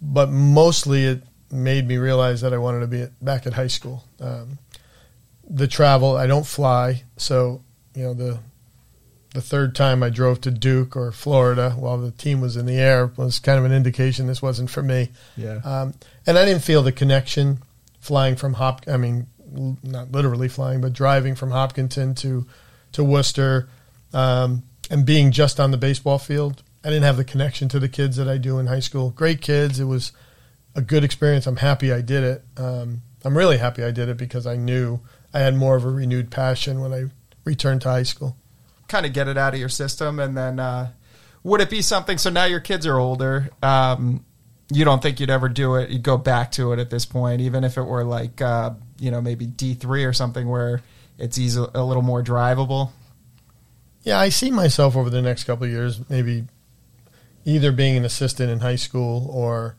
but 0.00 0.30
mostly 0.30 1.06
it 1.06 1.24
made 1.50 1.88
me 1.88 1.96
realize 1.96 2.40
that 2.42 2.54
I 2.54 2.58
wanted 2.58 2.80
to 2.80 2.86
be 2.86 3.02
at, 3.02 3.24
back 3.24 3.48
at 3.48 3.54
high 3.54 3.66
school. 3.66 4.04
Um, 4.20 4.58
the 5.50 5.66
travel, 5.66 6.16
I 6.16 6.28
don't 6.28 6.46
fly. 6.46 7.02
So, 7.16 7.62
you 7.96 8.04
know, 8.04 8.14
the 8.14 8.38
the 9.34 9.40
third 9.40 9.74
time 9.74 10.02
I 10.02 10.10
drove 10.10 10.42
to 10.42 10.50
Duke 10.50 10.94
or 10.94 11.10
Florida 11.10 11.70
while 11.70 11.96
the 11.96 12.10
team 12.10 12.42
was 12.42 12.56
in 12.56 12.66
the 12.66 12.78
air 12.78 13.06
was 13.16 13.38
kind 13.38 13.58
of 13.58 13.64
an 13.64 13.72
indication 13.72 14.26
this 14.26 14.42
wasn't 14.42 14.68
for 14.68 14.82
me. 14.82 15.08
Yeah. 15.38 15.60
Um, 15.64 15.94
and 16.26 16.38
I 16.38 16.44
didn't 16.44 16.62
feel 16.62 16.82
the 16.82 16.92
connection 16.92 17.62
flying 17.98 18.36
from 18.36 18.52
Hop. 18.54 18.82
I 18.86 18.98
mean, 18.98 19.26
not 19.82 20.12
literally 20.12 20.48
flying, 20.48 20.80
but 20.80 20.92
driving 20.92 21.34
from 21.34 21.50
Hopkinton 21.50 22.14
to 22.16 22.46
to 22.92 23.04
Worcester 23.04 23.68
um, 24.12 24.62
and 24.90 25.06
being 25.06 25.32
just 25.32 25.58
on 25.58 25.70
the 25.70 25.76
baseball 25.76 26.18
field. 26.18 26.62
I 26.84 26.88
didn't 26.88 27.04
have 27.04 27.16
the 27.16 27.24
connection 27.24 27.68
to 27.70 27.78
the 27.78 27.88
kids 27.88 28.16
that 28.16 28.28
I 28.28 28.38
do 28.38 28.58
in 28.58 28.66
high 28.66 28.80
school. 28.80 29.10
Great 29.10 29.40
kids. 29.40 29.78
It 29.78 29.84
was 29.84 30.12
a 30.74 30.82
good 30.82 31.04
experience. 31.04 31.46
I'm 31.46 31.56
happy 31.56 31.92
I 31.92 32.00
did 32.00 32.24
it. 32.24 32.44
Um, 32.56 33.02
I'm 33.24 33.36
really 33.38 33.58
happy 33.58 33.84
I 33.84 33.92
did 33.92 34.08
it 34.08 34.16
because 34.16 34.46
I 34.46 34.56
knew 34.56 35.00
I 35.32 35.38
had 35.38 35.54
more 35.54 35.76
of 35.76 35.84
a 35.84 35.90
renewed 35.90 36.30
passion 36.30 36.80
when 36.80 36.92
I 36.92 37.04
returned 37.44 37.82
to 37.82 37.88
high 37.88 38.02
school 38.02 38.36
kind 38.92 39.06
of 39.06 39.12
get 39.14 39.26
it 39.26 39.38
out 39.38 39.54
of 39.54 39.60
your 39.60 39.70
system, 39.70 40.20
and 40.20 40.36
then 40.36 40.60
uh, 40.60 40.90
would 41.42 41.60
it 41.60 41.70
be 41.70 41.82
something? 41.82 42.18
So 42.18 42.30
now 42.30 42.44
your 42.44 42.60
kids 42.60 42.86
are 42.86 42.98
older. 42.98 43.50
Um, 43.62 44.24
you 44.70 44.84
don't 44.84 45.02
think 45.02 45.18
you'd 45.18 45.30
ever 45.30 45.48
do 45.48 45.76
it? 45.76 45.90
You'd 45.90 46.02
go 46.02 46.18
back 46.18 46.52
to 46.52 46.72
it 46.72 46.78
at 46.78 46.90
this 46.90 47.06
point, 47.06 47.40
even 47.40 47.64
if 47.64 47.76
it 47.76 47.82
were 47.82 48.04
like 48.04 48.40
uh, 48.40 48.72
you 49.02 49.10
know 49.10 49.20
maybe 49.20 49.46
D 49.46 49.74
three 49.74 50.04
or 50.04 50.12
something 50.12 50.48
where 50.48 50.80
it's 51.18 51.36
easy, 51.36 51.62
a 51.74 51.82
little 51.82 52.02
more 52.02 52.22
drivable. 52.22 52.90
Yeah, 54.04 54.18
I 54.18 54.28
see 54.28 54.50
myself 54.50 54.96
over 54.96 55.10
the 55.10 55.20
next 55.20 55.44
couple 55.44 55.66
years, 55.66 56.00
maybe 56.08 56.44
either 57.44 57.72
being 57.72 57.96
an 57.96 58.04
assistant 58.04 58.50
in 58.50 58.60
high 58.60 58.76
school 58.76 59.28
or 59.30 59.76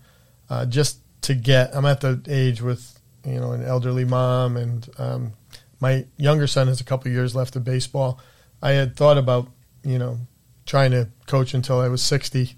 uh, 0.50 0.66
just 0.66 1.00
to 1.22 1.36
get. 1.36 1.74
I'm 1.74 1.86
at 1.86 2.02
the 2.02 2.22
age 2.28 2.62
with 2.62 3.00
you 3.26 3.40
know 3.40 3.54
an 3.54 3.64
elderly 3.64 4.04
mom, 4.04 4.58
and 4.58 4.90
um, 4.98 5.34
my 5.80 6.06
younger 6.18 6.48
son 6.48 6.68
has 6.68 6.82
a 6.82 6.84
couple 6.84 7.10
years 7.10 7.34
left 7.34 7.56
of 7.56 7.64
baseball. 7.64 8.20
I 8.62 8.72
had 8.72 8.96
thought 8.96 9.18
about, 9.18 9.50
you 9.84 10.00
know, 10.00 10.18
trying 10.66 10.92
to 10.92 11.10
coach 11.28 11.54
until 11.54 11.80
I 11.80 11.90
was 11.90 12.02
60, 12.02 12.56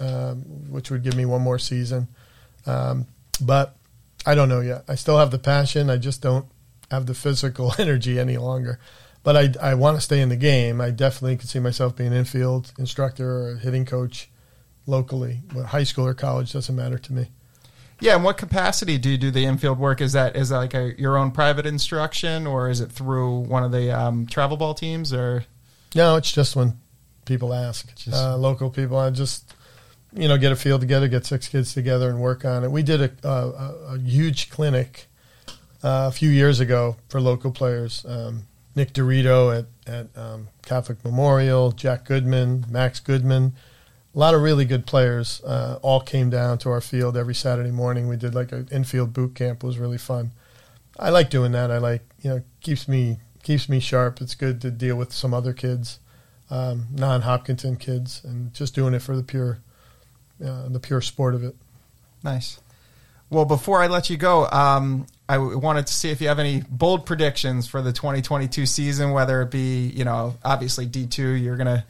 um, 0.00 0.38
which 0.70 0.90
would 0.90 1.04
give 1.04 1.14
me 1.14 1.24
one 1.24 1.42
more 1.42 1.58
season. 1.58 2.08
Um, 2.64 3.06
but 3.40 3.76
I 4.26 4.34
don't 4.34 4.48
know 4.48 4.60
yet. 4.60 4.84
I 4.88 4.96
still 4.96 5.18
have 5.18 5.30
the 5.30 5.38
passion. 5.38 5.88
I 5.88 5.96
just 5.96 6.20
don't 6.20 6.46
have 6.90 7.06
the 7.06 7.14
physical 7.14 7.72
energy 7.78 8.18
any 8.18 8.36
longer. 8.36 8.78
But 9.22 9.36
I, 9.36 9.70
I 9.70 9.74
want 9.74 9.96
to 9.96 10.00
stay 10.00 10.20
in 10.20 10.28
the 10.28 10.36
game. 10.36 10.80
I 10.80 10.90
definitely 10.90 11.36
could 11.36 11.48
see 11.48 11.58
myself 11.58 11.96
being 11.96 12.12
an 12.12 12.18
infield 12.18 12.72
instructor 12.78 13.28
or 13.28 13.52
a 13.52 13.58
hitting 13.58 13.84
coach 13.84 14.30
locally. 14.86 15.42
high 15.66 15.84
school 15.84 16.06
or 16.06 16.14
college 16.14 16.52
doesn't 16.52 16.74
matter 16.74 16.98
to 16.98 17.12
me. 17.12 17.28
Yeah, 18.00 18.14
and 18.14 18.24
what 18.24 18.36
capacity 18.36 18.98
do 18.98 19.08
you 19.08 19.16
do 19.16 19.30
the 19.30 19.44
infield 19.46 19.78
work? 19.78 20.00
Is 20.00 20.12
that 20.12 20.36
is 20.36 20.50
that 20.50 20.58
like 20.58 20.74
a, 20.74 20.94
your 21.00 21.16
own 21.16 21.30
private 21.30 21.64
instruction, 21.64 22.46
or 22.46 22.68
is 22.68 22.80
it 22.80 22.92
through 22.92 23.40
one 23.40 23.64
of 23.64 23.72
the 23.72 23.90
um, 23.90 24.26
travel 24.26 24.58
ball 24.58 24.74
teams? 24.74 25.14
Or 25.14 25.46
no, 25.94 26.16
it's 26.16 26.30
just 26.30 26.54
when 26.54 26.78
people 27.24 27.54
ask, 27.54 27.94
just, 27.96 28.14
uh, 28.14 28.36
local 28.36 28.68
people. 28.68 28.98
I 28.98 29.08
just 29.10 29.54
you 30.12 30.28
know 30.28 30.38
get 30.38 30.52
a 30.52 30.56
field 30.56 30.80
together, 30.80 31.08
get 31.08 31.26
six 31.26 31.48
kids 31.48 31.74
together, 31.74 32.08
and 32.08 32.20
work 32.20 32.44
on 32.44 32.64
it. 32.64 32.70
We 32.70 32.82
did 32.82 33.00
a, 33.00 33.28
a, 33.28 33.94
a 33.94 33.98
huge 33.98 34.50
clinic 34.50 35.06
uh, 35.82 36.08
a 36.08 36.12
few 36.12 36.30
years 36.30 36.60
ago 36.60 36.96
for 37.08 37.20
local 37.20 37.52
players. 37.52 38.04
Um, 38.06 38.46
Nick 38.74 38.92
Dorito 38.92 39.56
at 39.58 39.66
at 39.92 40.16
um, 40.16 40.48
Catholic 40.62 41.04
Memorial, 41.04 41.72
Jack 41.72 42.04
Goodman, 42.04 42.66
Max 42.68 43.00
Goodman 43.00 43.54
a 44.16 44.18
lot 44.18 44.34
of 44.34 44.40
really 44.40 44.64
good 44.64 44.86
players 44.86 45.42
uh, 45.44 45.78
all 45.82 46.00
came 46.00 46.30
down 46.30 46.56
to 46.56 46.70
our 46.70 46.80
field 46.80 47.18
every 47.18 47.34
Saturday 47.34 47.70
morning. 47.70 48.08
We 48.08 48.16
did 48.16 48.34
like 48.34 48.50
an 48.50 48.66
infield 48.72 49.12
boot 49.12 49.34
camp. 49.34 49.62
It 49.62 49.66
was 49.66 49.78
really 49.78 49.98
fun. 49.98 50.32
I 50.98 51.10
like 51.10 51.28
doing 51.28 51.52
that. 51.52 51.70
I 51.70 51.76
like 51.76 52.02
you 52.20 52.30
know 52.30 52.42
keeps 52.62 52.88
me 52.88 53.18
keeps 53.42 53.68
me 53.68 53.78
sharp. 53.78 54.22
It's 54.22 54.34
good 54.34 54.62
to 54.62 54.70
deal 54.70 54.96
with 54.96 55.12
some 55.12 55.34
other 55.34 55.52
kids, 55.52 56.00
um, 56.48 56.86
non 56.92 57.22
Hopkinton 57.22 57.76
kids, 57.76 58.22
and 58.24 58.54
just 58.54 58.74
doing 58.74 58.94
it 58.94 59.02
for 59.02 59.14
the 59.14 59.22
pure 59.22 59.58
uh, 60.44 60.68
the 60.68 60.80
pure 60.80 61.00
sport 61.00 61.34
of 61.34 61.44
it. 61.44 61.54
Nice. 62.22 62.58
Well, 63.28 63.44
before 63.44 63.82
I 63.82 63.88
let 63.88 64.08
you 64.08 64.16
go, 64.16 64.46
um, 64.48 65.06
I 65.28 65.38
wanted 65.38 65.88
to 65.88 65.92
see 65.92 66.10
if 66.10 66.20
you 66.20 66.28
have 66.28 66.38
any 66.38 66.62
bold 66.70 67.06
predictions 67.06 67.66
for 67.66 67.82
the 67.82 67.92
2022 67.92 68.66
season, 68.66 69.10
whether 69.10 69.42
it 69.42 69.50
be, 69.50 69.88
you 69.88 70.04
know, 70.04 70.36
obviously 70.44 70.86
D2, 70.86 71.42
you're 71.42 71.56
going 71.56 71.66
to 71.66 71.84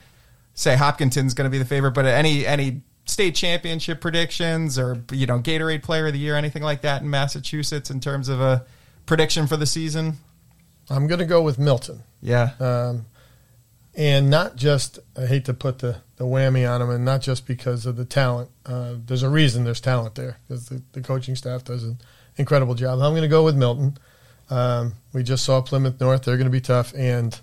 say 0.54 0.74
Hopkinton's 0.76 1.34
going 1.34 1.44
to 1.44 1.50
be 1.50 1.58
the 1.58 1.66
favorite, 1.66 1.92
but 1.92 2.06
any 2.06 2.46
any 2.46 2.80
state 3.04 3.34
championship 3.34 4.00
predictions 4.00 4.78
or 4.78 5.00
you 5.12 5.26
know 5.26 5.38
Gatorade 5.38 5.82
Player 5.82 6.06
of 6.08 6.12
the 6.12 6.18
Year, 6.18 6.34
anything 6.34 6.62
like 6.62 6.80
that 6.80 7.02
in 7.02 7.10
Massachusetts 7.10 7.90
in 7.90 8.00
terms 8.00 8.28
of 8.28 8.40
a 8.40 8.64
prediction 9.04 9.46
for 9.46 9.56
the 9.56 9.66
season? 9.66 10.14
I'm 10.88 11.06
going 11.06 11.18
to 11.18 11.26
go 11.26 11.42
with 11.42 11.58
Milton. 11.58 12.02
Yeah. 12.22 12.50
Um, 12.58 13.06
and 13.94 14.30
not 14.30 14.56
just 14.56 14.98
I 15.16 15.26
hate 15.26 15.44
to 15.46 15.54
put 15.54 15.80
the, 15.80 15.98
the 16.16 16.24
whammy 16.24 16.68
on 16.68 16.80
them, 16.80 16.90
and 16.90 17.04
not 17.04 17.20
just 17.20 17.46
because 17.46 17.86
of 17.86 17.96
the 17.96 18.04
talent. 18.04 18.50
Uh, 18.64 18.94
there's 19.04 19.22
a 19.22 19.28
reason 19.28 19.64
there's 19.64 19.80
talent 19.80 20.14
there 20.14 20.38
because 20.46 20.68
the, 20.68 20.82
the 20.92 21.00
coaching 21.00 21.36
staff 21.36 21.64
does 21.64 21.84
an 21.84 21.98
incredible 22.36 22.74
job. 22.74 23.00
I'm 23.00 23.12
going 23.12 23.22
to 23.22 23.28
go 23.28 23.44
with 23.44 23.56
Milton. 23.56 23.98
Um, 24.48 24.94
we 25.12 25.22
just 25.22 25.44
saw 25.44 25.60
Plymouth 25.60 26.00
North; 26.00 26.24
they're 26.24 26.36
going 26.36 26.46
to 26.46 26.50
be 26.50 26.60
tough, 26.60 26.94
and 26.94 27.38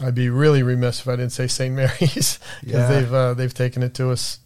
I'd 0.00 0.14
be 0.14 0.30
really 0.30 0.62
remiss 0.62 1.00
if 1.00 1.08
I 1.08 1.12
didn't 1.12 1.32
say 1.32 1.46
St. 1.46 1.74
Mary's 1.74 2.38
because 2.60 2.62
yeah. 2.62 2.88
they've 2.88 3.14
uh, 3.14 3.34
they've 3.34 3.54
taken 3.54 3.82
it 3.82 3.94
to 3.94 4.10
us 4.10 4.40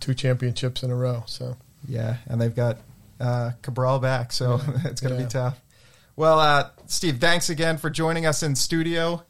two 0.00 0.14
championships 0.14 0.82
in 0.82 0.90
a 0.90 0.96
row. 0.96 1.22
So 1.26 1.56
yeah, 1.86 2.16
and 2.26 2.40
they've 2.40 2.54
got 2.54 2.78
uh, 3.20 3.52
Cabral 3.62 4.00
back, 4.00 4.32
so 4.32 4.60
yeah. 4.68 4.90
it's 4.90 5.00
going 5.00 5.14
to 5.14 5.20
yeah. 5.20 5.26
be 5.26 5.30
tough. 5.30 5.60
Well, 6.16 6.40
uh, 6.40 6.70
Steve, 6.86 7.18
thanks 7.20 7.50
again 7.50 7.76
for 7.76 7.90
joining 7.90 8.24
us 8.24 8.42
in 8.42 8.56
studio. 8.56 9.22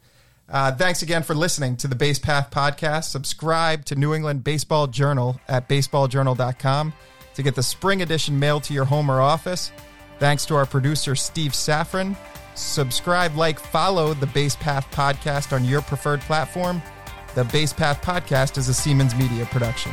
Uh, 0.49 0.71
thanks 0.71 1.01
again 1.01 1.23
for 1.23 1.35
listening 1.35 1.75
to 1.77 1.87
the 1.87 1.95
Base 1.95 2.19
Path 2.19 2.49
podcast. 2.51 3.05
Subscribe 3.05 3.83
to 3.85 3.95
New 3.95 4.13
England 4.13 4.43
Baseball 4.43 4.87
Journal 4.87 5.39
at 5.47 5.67
baseballjournal.com 5.67 6.93
to 7.35 7.43
get 7.43 7.55
the 7.55 7.63
spring 7.63 8.01
edition 8.01 8.39
mailed 8.39 8.63
to 8.63 8.73
your 8.73 8.85
home 8.85 9.11
or 9.11 9.19
office. 9.19 9.71
Thanks 10.19 10.45
to 10.45 10.55
our 10.55 10.65
producer, 10.65 11.15
Steve 11.15 11.51
Safran. 11.51 12.15
Subscribe, 12.55 13.35
like, 13.35 13.59
follow 13.59 14.13
the 14.13 14.25
Base 14.27 14.55
Path 14.55 14.89
podcast 14.91 15.53
on 15.53 15.63
your 15.63 15.81
preferred 15.81 16.21
platform. 16.21 16.81
The 17.35 17.43
Base 17.43 17.73
Path 17.73 18.01
podcast 18.01 18.57
is 18.57 18.69
a 18.69 18.71
Seamans 18.71 19.17
Media 19.17 19.45
production. 19.45 19.91